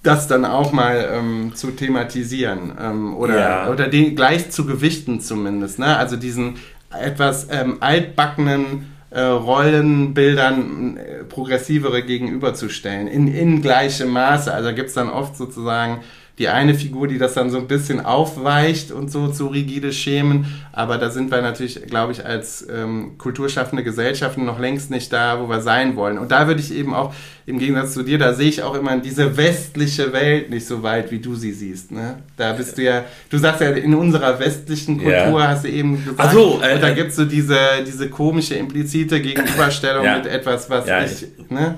[0.05, 3.69] das dann auch mal ähm, zu thematisieren ähm, oder, ja.
[3.69, 5.79] oder den gleich zu gewichten zumindest.
[5.79, 5.97] Ne?
[5.97, 6.57] Also diesen
[6.91, 14.53] etwas ähm, altbackenen äh, Rollenbildern äh, progressivere gegenüberzustellen, in, in gleichem Maße.
[14.53, 16.01] Also gibt es dann oft sozusagen
[16.38, 20.45] die eine Figur, die das dann so ein bisschen aufweicht und so zu rigide Schemen.
[20.73, 25.39] Aber da sind wir natürlich, glaube ich, als ähm, kulturschaffende Gesellschaften noch längst nicht da,
[25.39, 26.17] wo wir sein wollen.
[26.17, 27.13] Und da würde ich eben auch,
[27.47, 31.11] im Gegensatz zu dir, da sehe ich auch immer diese westliche Welt nicht so weit,
[31.11, 31.91] wie du sie siehst.
[31.91, 32.17] Ne?
[32.36, 35.47] Da bist du ja, du sagst ja, in unserer westlichen Kultur ja.
[35.49, 38.09] hast du eben gesagt, Ach so, äh, und da äh, gibt es so diese, diese
[38.09, 40.17] komische, implizite Gegenüberstellung ja.
[40.17, 41.77] mit etwas, was ja, ich, ne?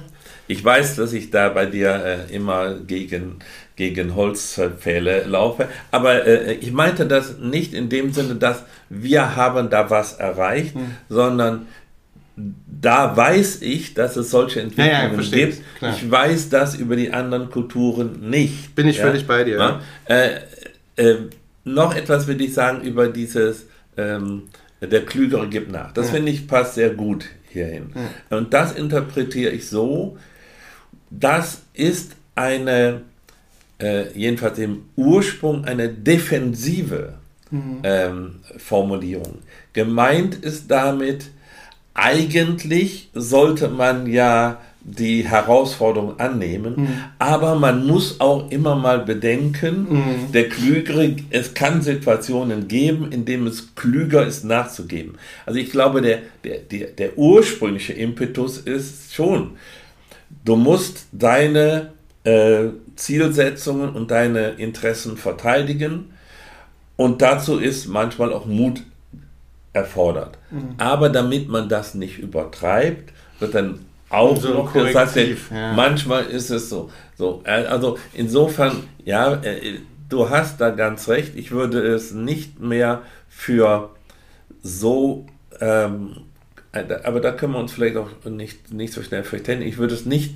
[0.50, 3.40] Ich weiß, dass ich da bei dir äh, immer gegen
[3.78, 5.70] gegen Holzpfähle laufe.
[5.92, 10.76] Aber äh, ich meinte das nicht in dem Sinne, dass wir haben da was erreicht,
[10.76, 10.96] hm.
[11.08, 11.68] sondern
[12.36, 15.62] da weiß ich, dass es solche Entwicklungen ja, ja, gibt.
[15.78, 15.96] Klar.
[15.96, 18.76] Ich weiß das über die anderen Kulturen nicht.
[18.76, 19.06] Bin ich ja?
[19.06, 19.80] völlig bei dir.
[20.06, 20.40] Äh,
[20.98, 21.16] äh,
[21.64, 24.44] noch etwas will ich sagen über dieses, ähm,
[24.82, 25.92] der Klügere gibt nach.
[25.94, 27.92] Das finde ich passt sehr gut hierhin.
[28.30, 30.18] Und das interpretiere ich so,
[31.10, 33.02] das ist eine
[33.80, 37.14] äh, jedenfalls im Ursprung eine defensive
[37.52, 37.80] mhm.
[37.84, 39.40] ähm, Formulierung.
[39.74, 41.30] Gemeint ist damit,
[41.94, 44.60] eigentlich sollte man ja
[44.90, 46.88] die Herausforderung annehmen, mhm.
[47.20, 50.32] aber man muss auch immer mal bedenken, mhm.
[50.32, 55.18] der Klügere, es kann Situationen geben, in denen es klüger ist, nachzugeben.
[55.46, 59.58] Also ich glaube, der, der, der, der ursprüngliche Impetus ist schon,
[60.46, 61.92] du musst deine
[62.28, 66.12] äh, Zielsetzungen und deine Interessen verteidigen.
[66.98, 68.84] Und dazu ist manchmal auch Mut
[69.72, 70.38] erfordert.
[70.52, 70.76] Mhm.
[70.78, 75.74] Aber damit man das nicht übertreibt, wird dann auch so noch gesagt, ja.
[75.74, 76.92] manchmal ist es so.
[77.18, 77.44] so.
[77.46, 81.34] Äh, also insofern, ja, äh, du hast da ganz recht.
[81.36, 83.92] Ich würde es nicht mehr für
[84.64, 85.28] so,
[85.62, 86.18] ähm,
[87.04, 89.70] aber da können wir uns vielleicht auch nicht, nicht so schnell verständigen.
[89.70, 90.36] Ich würde es nicht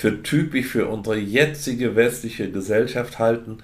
[0.00, 3.58] für typisch für unsere jetzige westliche Gesellschaft halten,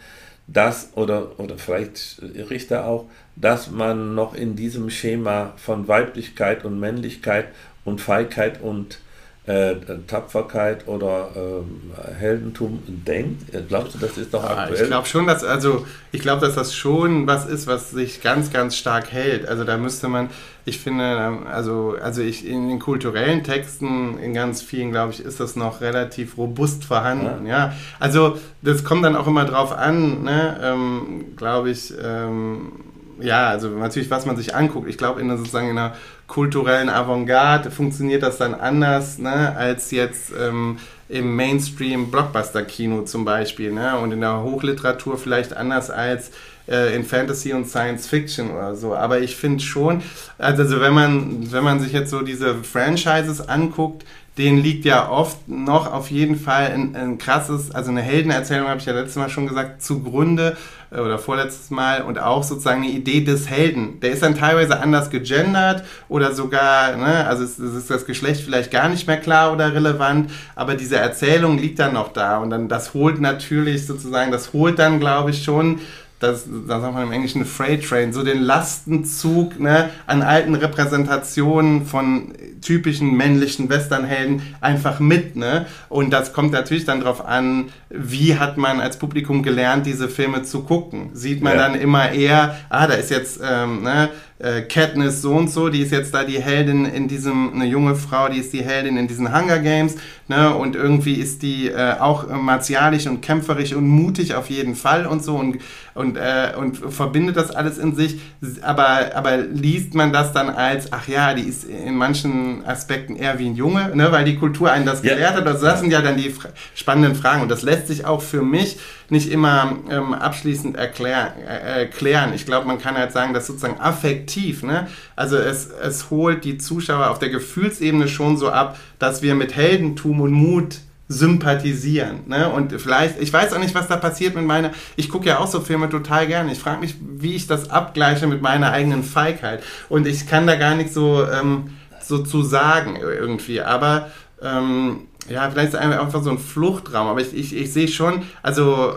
[0.47, 2.21] dass, oder, oder vielleicht
[2.51, 3.07] Richter auch,
[3.37, 7.47] dass man noch in diesem Schema von Weiblichkeit und Männlichkeit
[7.87, 8.99] und Feigheit und
[9.47, 9.77] äh,
[10.09, 13.53] Tapferkeit oder äh, Heldentum denkt?
[13.69, 14.83] Glaubst du, das ist doch ah, aktuell?
[14.83, 18.53] Ich glaube schon, dass also ich glaube, dass das schon was ist, was sich ganz,
[18.53, 19.47] ganz stark hält.
[19.47, 20.31] Also da müsste man,
[20.65, 25.39] ich finde, also also ich in den kulturellen Texten in ganz vielen, glaube ich, ist
[25.39, 27.47] das noch relativ robust vorhanden.
[27.47, 27.73] Ja, ja.
[28.01, 30.59] also das kommt dann auch immer drauf an, ne?
[30.61, 31.95] Ähm, glaube ich.
[32.03, 32.73] Ähm,
[33.21, 34.89] ja, also natürlich, was man sich anguckt.
[34.89, 35.95] Ich glaube, in der, sozusagen in einer
[36.27, 43.99] kulturellen Avantgarde funktioniert das dann anders, ne, als jetzt ähm, im Mainstream-Blockbuster-Kino zum Beispiel, ne,
[43.99, 46.33] und in der Hochliteratur vielleicht anders als
[46.69, 48.95] äh, in Fantasy und Science Fiction oder so.
[48.95, 50.03] Aber ich finde schon,
[50.39, 54.05] also wenn man, wenn man sich jetzt so diese Franchises anguckt,
[54.39, 58.81] denen liegt ja oft noch auf jeden Fall ein, ein krasses, also eine Heldenerzählung, habe
[58.81, 60.57] ich ja letztes Mal schon gesagt, zugrunde
[60.91, 63.99] äh, oder vorletztes Mal und auch sozusagen eine Idee des Helden.
[64.01, 68.43] Der ist dann teilweise anders gegendert oder sogar, ne, also es, es ist das Geschlecht
[68.43, 72.51] vielleicht gar nicht mehr klar oder relevant, aber diese Erzählung liegt dann noch da und
[72.51, 75.81] dann das holt natürlich sozusagen, das holt dann, glaube ich, schon
[76.19, 81.85] das, da sagt man im Englischen Freight Train, so den Lastenzug ne, an alten Repräsentationen
[81.85, 85.37] von typischen männlichen Westernhelden einfach mit.
[85.37, 85.67] Ne?
[85.89, 90.43] Und das kommt natürlich dann darauf an, wie hat man als Publikum gelernt, diese Filme
[90.43, 91.11] zu gucken.
[91.13, 91.59] Sieht man ja.
[91.59, 94.09] dann immer eher, ah, da ist jetzt ähm, ne,
[94.39, 97.97] äh, Katniss so und so, die ist jetzt da die Heldin in diesem, eine junge
[97.97, 99.97] Frau, die ist die Heldin in diesen Hunger Games,
[100.29, 105.07] ne, und irgendwie ist die äh, auch martialisch und kämpferisch und mutig auf jeden Fall
[105.07, 105.59] und so und,
[105.95, 108.21] und, äh, und verbindet das alles in sich,
[108.61, 113.39] aber, aber liest man das dann als, ach ja, die ist in manchen Aspekten eher
[113.39, 116.03] wie ein Junge, ne, weil die Kultur einen das gelehrt hat, also das sind ja
[116.03, 116.35] dann die
[116.75, 118.79] spannenden Fragen und das lässt sich auch für mich
[119.09, 122.33] nicht immer ähm, abschließend erklär, äh, erklären.
[122.35, 124.89] Ich glaube, man kann halt sagen, dass sozusagen affektiv, ne?
[125.15, 129.55] also es, es holt die Zuschauer auf der Gefühlsebene schon so ab, dass wir mit
[129.55, 130.79] Heldentum und Mut
[131.09, 132.21] sympathisieren.
[132.27, 132.49] Ne?
[132.49, 135.47] Und vielleicht, ich weiß auch nicht, was da passiert mit meiner, ich gucke ja auch
[135.47, 136.51] so Filme total gerne.
[136.51, 139.63] Ich frage mich, wie ich das abgleiche mit meiner eigenen Feigheit.
[139.89, 143.61] Und ich kann da gar nicht so, ähm, so zu sagen irgendwie.
[143.61, 144.11] Aber
[144.43, 148.23] ähm, ja, vielleicht ist es einfach so ein Fluchtraum, aber ich, ich, ich sehe schon,
[148.43, 148.93] also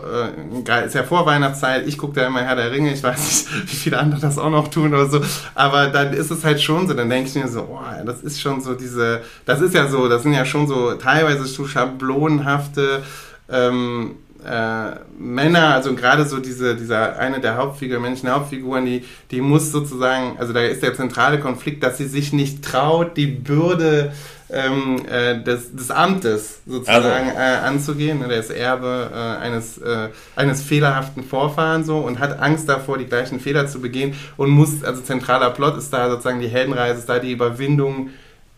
[0.65, 3.75] äh, ist ja Vorweihnachtszeit, ich gucke da immer Herr der Ringe, ich weiß nicht, wie
[3.75, 5.21] viele andere das auch noch tun oder so,
[5.55, 8.39] aber dann ist es halt schon so, dann denke ich mir so, oh, das ist
[8.39, 13.01] schon so diese, das ist ja so, das sind ja schon so teilweise so schablonenhafte
[13.49, 14.15] ähm,
[14.45, 19.71] äh, Männer, also gerade so diese, dieser eine der Hauptfiguren, männlichen Hauptfiguren, die, die muss
[19.71, 24.13] sozusagen, also da ist der zentrale Konflikt, dass sie sich nicht traut, die Bürde
[24.51, 27.39] ähm, äh, des, des Amtes sozusagen also.
[27.39, 28.23] äh, anzugehen.
[28.27, 33.05] Der ist Erbe äh, eines, äh, eines fehlerhaften Vorfahren so und hat Angst davor, die
[33.05, 37.09] gleichen Fehler zu begehen und muss, also zentraler Plot ist da sozusagen die Heldenreise, ist
[37.09, 38.09] da die Überwindung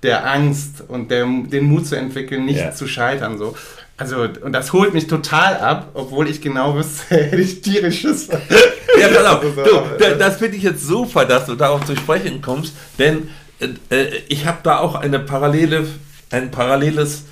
[0.04, 2.72] der Angst und der, den Mut zu entwickeln, nicht ja.
[2.72, 3.56] zu scheitern so.
[3.98, 8.30] Also, und das holt mich total ab, obwohl ich genau wüsste, hätte ich tierisches.
[8.30, 9.44] ja, pass auf.
[10.00, 13.30] Du, das finde ich jetzt super, dass du darauf zu sprechen kommst, denn
[14.28, 15.88] ich habe da auch eine parallele,
[16.32, 17.26] ein paralleles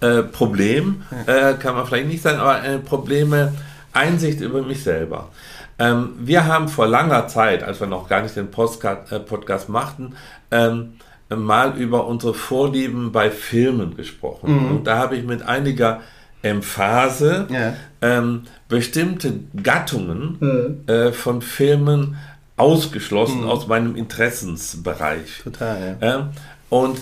[0.00, 3.52] äh, Problem, äh, kann man vielleicht nicht sagen, aber eine Probleme
[3.92, 5.30] Einsicht über mich selber.
[5.78, 9.68] Ähm, wir haben vor langer Zeit, als wir noch gar nicht den Podcast, äh, Podcast
[9.68, 10.14] machten,
[10.50, 10.94] ähm,
[11.34, 14.52] mal über unsere Vorlieben bei Filmen gesprochen.
[14.52, 14.70] Mhm.
[14.70, 16.00] Und da habe ich mit einiger
[16.42, 17.74] Emphase ja.
[18.02, 20.92] ähm, bestimmte Gattungen mhm.
[20.92, 22.16] äh, von Filmen
[22.56, 23.48] ausgeschlossen mhm.
[23.48, 25.40] aus meinem Interessensbereich.
[25.42, 26.16] Total, ja.
[26.16, 26.28] Ähm,
[26.70, 27.00] und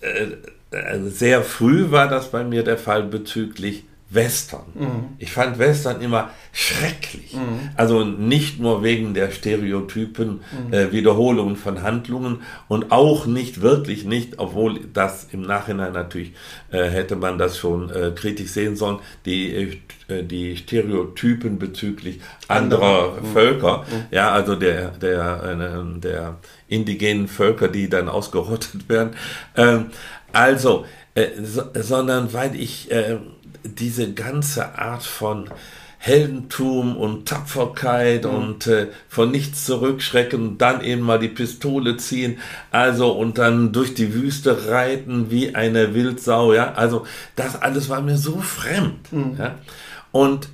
[0.00, 3.84] äh, äh, sehr früh war das bei mir der Fall bezüglich
[4.14, 4.64] Western.
[4.74, 5.04] Mhm.
[5.18, 7.34] Ich fand Western immer schrecklich.
[7.34, 7.70] Mhm.
[7.76, 10.72] Also nicht nur wegen der Stereotypen, mhm.
[10.72, 16.32] äh, Wiederholungen von Handlungen und auch nicht, wirklich nicht, obwohl das im Nachhinein natürlich
[16.70, 23.18] äh, hätte man das schon äh, kritisch sehen sollen, die, äh, die Stereotypen bezüglich anderer
[23.20, 23.32] mhm.
[23.32, 24.04] Völker, mhm.
[24.10, 25.56] ja, also der, der,
[25.96, 26.36] der
[26.68, 29.14] indigenen Völker, die dann ausgerottet werden.
[29.56, 29.86] Ähm,
[30.32, 30.84] also,
[31.14, 33.18] äh, so, sondern weil ich äh,
[33.64, 35.48] diese ganze Art von
[35.98, 38.30] Heldentum und Tapferkeit mhm.
[38.30, 42.38] und äh, von nichts zurückschrecken, dann eben mal die Pistole ziehen,
[42.72, 47.06] also und dann durch die Wüste reiten wie eine Wildsau, ja, also
[47.36, 49.36] das alles war mir so fremd, mhm.
[49.38, 49.58] ja,
[50.10, 50.48] und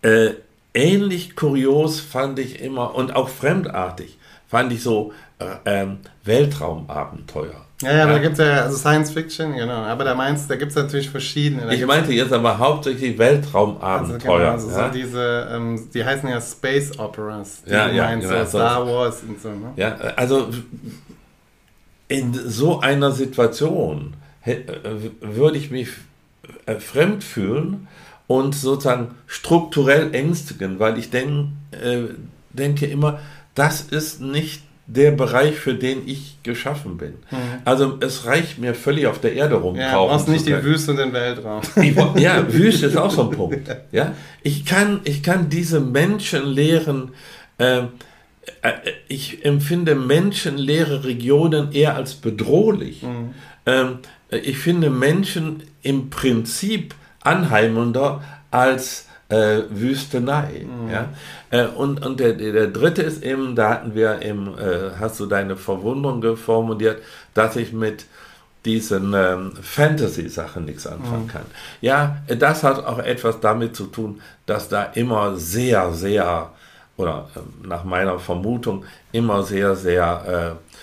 [0.00, 0.30] äh,
[0.72, 4.16] ähnlich kurios fand ich immer und auch fremdartig
[4.48, 7.66] fand ich so äh, ähm, Weltraumabenteuer.
[7.82, 9.74] Ja, ja, aber da gibt es ja also Science Fiction, genau.
[9.74, 11.62] Aber da meinst da gibt es natürlich verschiedene.
[11.62, 14.50] Da ich meinte jetzt aber hauptsächlich Weltraumabenteuer.
[14.50, 14.86] Also, genau, also ja?
[14.86, 17.62] so diese, ähm, die heißen ja Space Operas.
[17.66, 19.48] Ja, ja, meinst, genau, so Star Wars und so.
[19.48, 19.72] Ne?
[19.76, 20.48] Ja, also
[22.08, 24.14] in so einer Situation
[24.44, 24.56] äh,
[25.20, 25.88] würde ich mich
[26.66, 27.88] äh, fremd fühlen
[28.26, 32.04] und sozusagen strukturell ängstigen, weil ich denk, äh,
[32.50, 33.20] denke immer,
[33.54, 34.62] das ist nicht
[34.94, 37.14] der Bereich, für den ich geschaffen bin.
[37.30, 37.36] Mhm.
[37.64, 39.76] Also es reicht mir völlig auf der Erde rum.
[39.76, 41.62] Ja, du brauchst nicht die Wüste und den Weltraum.
[41.82, 43.68] Ich, ja, Wüste ist auch so ein Punkt.
[43.90, 47.10] Ja, ich kann, ich kann diese menschenleeren,
[47.58, 47.88] ähm,
[48.60, 48.72] äh,
[49.08, 53.02] ich empfinde menschenleere Regionen eher als bedrohlich.
[53.02, 53.34] Mhm.
[53.66, 53.98] Ähm,
[54.30, 60.66] ich finde Menschen im Prinzip anheimender als äh, Wüstenei.
[60.66, 60.90] Mhm.
[60.90, 61.08] Ja?
[61.50, 65.26] Äh, und und der, der dritte ist eben, da hatten wir eben, äh, hast du
[65.26, 67.02] deine Verwunderung formuliert,
[67.34, 68.04] dass ich mit
[68.64, 71.28] diesen ähm, Fantasy-Sachen nichts anfangen mhm.
[71.28, 71.46] kann.
[71.80, 76.50] Ja, das hat auch etwas damit zu tun, dass da immer sehr, sehr,
[76.96, 80.74] oder äh, nach meiner Vermutung, immer sehr, sehr äh,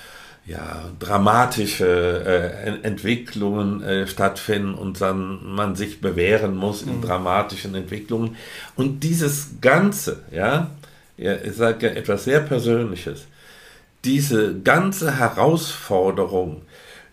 [0.50, 7.02] ja, dramatische äh, Entwicklungen äh, stattfinden und dann man sich bewähren muss in mhm.
[7.04, 8.36] dramatischen Entwicklungen.
[8.76, 10.72] Und dieses Ganze, ja,
[11.18, 13.28] ja ich sage ja etwas sehr Persönliches,
[14.06, 16.64] diese ganze Herausforderung,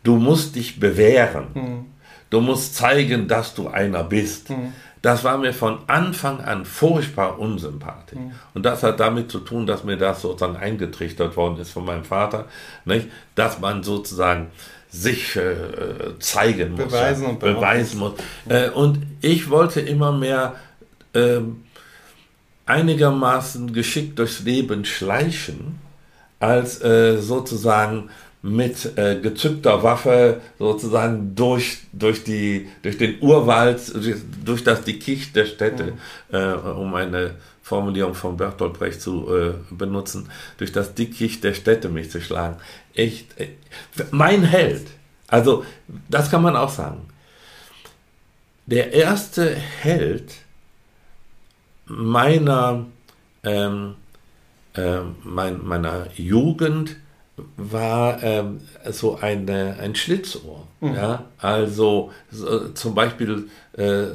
[0.03, 1.85] du musst dich bewähren, mhm.
[2.31, 4.49] du musst zeigen, dass du einer bist.
[4.49, 4.73] Mhm
[5.07, 8.19] das war mir von Anfang an furchtbar unsympathisch.
[8.19, 8.33] Mhm.
[8.55, 12.03] Und das hat damit zu tun, dass mir das sozusagen eingetrichtert worden ist von meinem
[12.03, 12.47] Vater,
[12.85, 13.07] nicht?
[13.37, 14.49] dass man sozusagen
[14.89, 18.15] sich äh, zeigen muss, beweisen, ja, und beweisen muss.
[18.49, 20.57] Äh, und ich wollte immer mehr
[21.13, 21.39] äh,
[22.67, 25.79] einigermaßen geschickt durchs Leben schleichen,
[26.41, 28.11] als äh, sozusagen
[28.43, 33.81] mit äh, gezückter Waffe sozusagen durch, durch, die, durch den Urwald,
[34.45, 35.95] durch das Dickicht der Städte,
[36.31, 36.37] mhm.
[36.37, 40.29] äh, um eine Formulierung von Bertolt Brecht zu äh, benutzen,
[40.59, 42.59] durch das Dickicht der Städte mich zu schlagen.
[42.95, 43.49] Echt, äh,
[44.13, 44.87] mein Held,
[45.27, 45.65] also
[46.09, 47.09] das kann man auch sagen.
[48.67, 50.33] Der erste Held
[51.87, 52.87] meiner,
[53.43, 53.97] ähm,
[54.75, 56.97] äh, mein, meiner Jugend
[57.57, 58.61] war ähm,
[58.91, 60.67] so eine, ein Schlitzohr.
[60.81, 60.95] Mhm.
[60.95, 61.25] Ja?
[61.39, 64.07] Also so, zum Beispiel äh,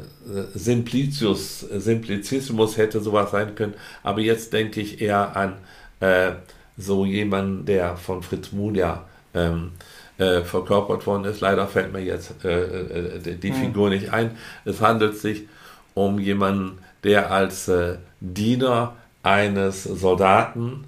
[0.54, 5.58] Simplicius, Simplicismus hätte sowas sein können, aber jetzt denke ich eher an
[6.00, 6.34] äh,
[6.78, 9.74] so jemanden, der von Fritz Mulia ähm,
[10.18, 11.42] äh, verkörpert worden ist.
[11.42, 13.56] Leider fällt mir jetzt äh, äh, die mhm.
[13.56, 14.38] Figur nicht ein.
[14.66, 15.48] Es handelt sich
[15.94, 20.86] um jemanden, der als äh, Diener eines Soldaten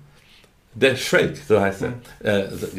[0.75, 1.89] der Schweig, so heißt er.
[1.89, 1.95] Mhm.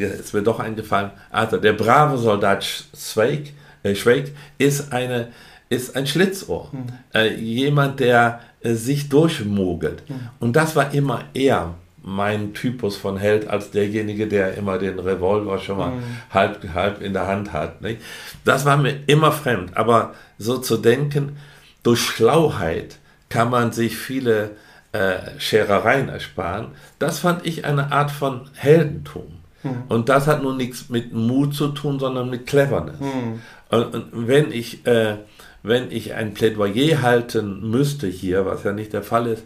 [0.01, 1.11] Äh, ist mir doch eingefallen.
[1.31, 5.29] Also der brave Soldat Schweig, äh, Schweig ist, eine,
[5.69, 6.69] ist ein Schlitzohr.
[6.71, 6.85] Mhm.
[7.13, 10.09] Äh, jemand, der äh, sich durchmogelt.
[10.09, 10.29] Mhm.
[10.39, 11.75] Und das war immer eher
[12.07, 16.03] mein Typus von Held als derjenige, der immer den Revolver schon mal mhm.
[16.31, 17.81] halb, halb in der Hand hat.
[17.81, 17.99] Nicht?
[18.43, 19.75] Das war mir immer fremd.
[19.75, 21.37] Aber so zu denken,
[21.81, 22.97] durch Schlauheit
[23.29, 24.51] kann man sich viele
[24.95, 26.67] äh, Scherereien ersparen.
[26.99, 29.25] Das fand ich eine Art von Heldentum.
[29.61, 29.83] Hm.
[29.89, 32.99] Und das hat nun nichts mit Mut zu tun, sondern mit Cleverness.
[32.99, 33.41] Hm.
[33.69, 35.17] Und, und, wenn ich, äh,
[35.63, 39.43] wenn ich ein Plädoyer halten müsste hier, was ja nicht der Fall ist,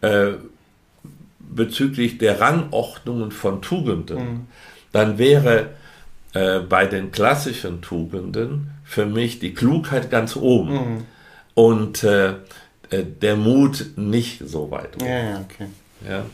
[0.00, 0.32] äh,
[1.38, 4.46] bezüglich der Rangordnungen von Tugenden, hm.
[4.90, 5.70] dann wäre
[6.32, 10.70] äh, bei den klassischen Tugenden für mich die Klugheit ganz oben.
[10.70, 11.04] Hm.
[11.54, 12.04] Und
[12.90, 15.00] äh, der Mut nicht so weit.
[15.00, 15.66] Ja, ja, okay.
[16.08, 16.26] Ja.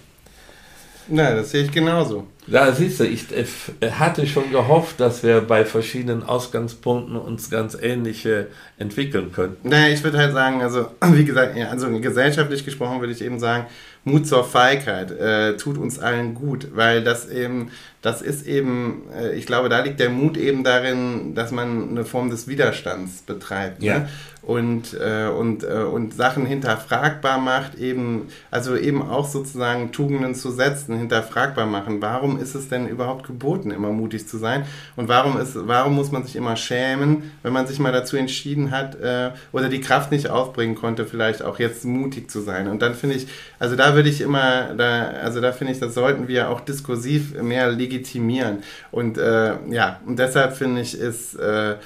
[1.08, 2.26] Na, das sehe ich genauso.
[2.46, 7.76] Da siehst du, ich äh, hatte schon gehofft, dass wir bei verschiedenen Ausgangspunkten uns ganz
[7.80, 9.68] ähnliche entwickeln könnten.
[9.68, 13.66] Naja, ich würde halt sagen, also wie gesagt, also gesellschaftlich gesprochen würde ich eben sagen,
[14.04, 17.70] Mut zur Feigheit äh, tut uns allen gut, weil das eben,
[18.02, 22.04] das ist eben, äh, ich glaube, da liegt der Mut eben darin, dass man eine
[22.04, 23.80] Form des Widerstands betreibt.
[23.80, 23.86] Ne?
[23.86, 23.98] Ja.
[24.00, 24.08] Ne?
[24.42, 30.50] Und, äh, und, äh, und Sachen hinterfragbar macht, eben, also eben auch sozusagen Tugenden zu
[30.50, 32.02] setzen, hinterfragbar machen.
[32.02, 34.64] Warum ist es denn überhaupt geboten, immer mutig zu sein?
[34.96, 38.70] Und warum, ist, warum muss man sich immer schämen, wenn man sich mal dazu entschieden
[38.70, 42.68] hat äh, oder die Kraft nicht aufbringen konnte, vielleicht auch jetzt mutig zu sein?
[42.68, 43.26] Und dann finde ich,
[43.58, 47.40] also da würde ich immer, da, also da finde ich, das sollten wir auch diskursiv
[47.40, 48.62] mehr legitimieren.
[48.90, 51.76] Und äh, ja, und deshalb finde ich, ist, äh,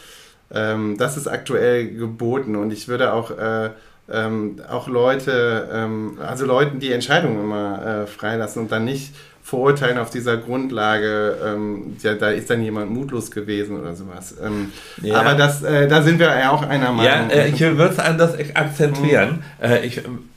[0.52, 2.56] ähm, das ist aktuell geboten.
[2.56, 3.70] Und ich würde auch äh,
[4.10, 9.14] ähm, auch Leute, ähm, also Leuten die Entscheidungen immer äh, freilassen und dann nicht
[9.48, 14.34] verurteilen auf dieser Grundlage, ähm, ja, da ist dann jemand mutlos gewesen oder sowas.
[14.44, 15.18] Ähm, ja.
[15.18, 17.30] Aber das, äh, da sind wir ja auch einer Meinung.
[17.30, 19.42] Ja, äh, ich würde es anders akzentuieren.
[19.60, 19.68] Mhm.
[19.84, 20.28] ich ähm,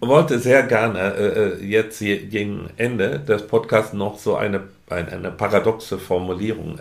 [0.00, 5.30] wollte sehr gerne äh, äh, jetzt gegen Ende des Podcasts noch so eine, eine, eine
[5.30, 6.80] paradoxe Formulierung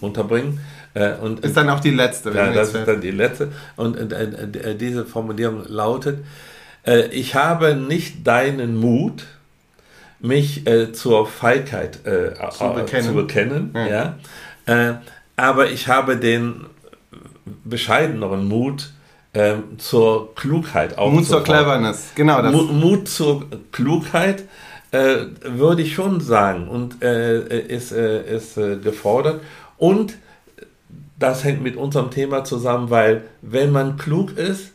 [0.00, 0.60] unterbringen.
[0.94, 2.30] Äh, und, ist dann auch die letzte.
[2.30, 3.52] Ja, das ist dann die letzte.
[3.76, 6.24] Und äh, äh, diese Formulierung lautet,
[6.86, 9.26] äh, ich habe nicht deinen Mut,
[10.18, 14.16] mich äh, zur Feigheit äh, zu bekennen, zu bekennen ja.
[14.66, 15.02] ja.
[15.36, 16.66] aber ich habe den
[17.64, 18.92] bescheideneren Mut,
[19.34, 21.12] ähm, zur Klugheit auch.
[21.12, 22.40] Mut zur Cleverness, genau.
[22.40, 22.52] Das.
[22.52, 24.44] Mut, Mut zur Klugheit
[24.92, 29.42] würde ich schon sagen und ist, ist gefordert.
[29.76, 30.14] Und
[31.18, 34.72] das hängt mit unserem Thema zusammen, weil wenn man klug ist,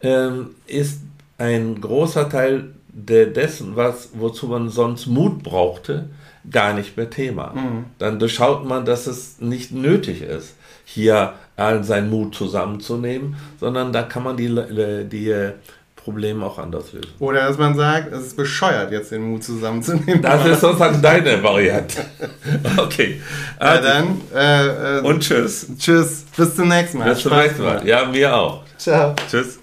[0.00, 1.00] ähm, ist
[1.38, 2.74] ein großer Teil
[3.06, 6.08] der, dessen, was, wozu man sonst Mut brauchte,
[6.50, 7.52] gar nicht mehr Thema.
[7.54, 7.84] Mhm.
[7.98, 14.02] Dann durchschaut man, dass es nicht nötig ist, hier all seinen Mut zusammenzunehmen, sondern da
[14.02, 14.48] kann man die,
[15.08, 15.52] die
[15.96, 17.12] Probleme auch anders lösen.
[17.18, 20.22] Oder dass man sagt, es ist bescheuert, jetzt den Mut zusammenzunehmen.
[20.22, 22.06] Das ist sozusagen deine Variante.
[22.78, 23.20] Okay.
[23.60, 24.20] Ja, also, dann.
[24.34, 25.66] Äh, äh, und tschüss.
[25.78, 26.24] Tschüss.
[26.34, 27.10] Bis zum nächsten Mal.
[27.10, 27.86] Bis zum nächsten Mal.
[27.86, 28.62] Ja, mir auch.
[28.78, 29.14] Ciao.
[29.30, 29.58] Tschüss.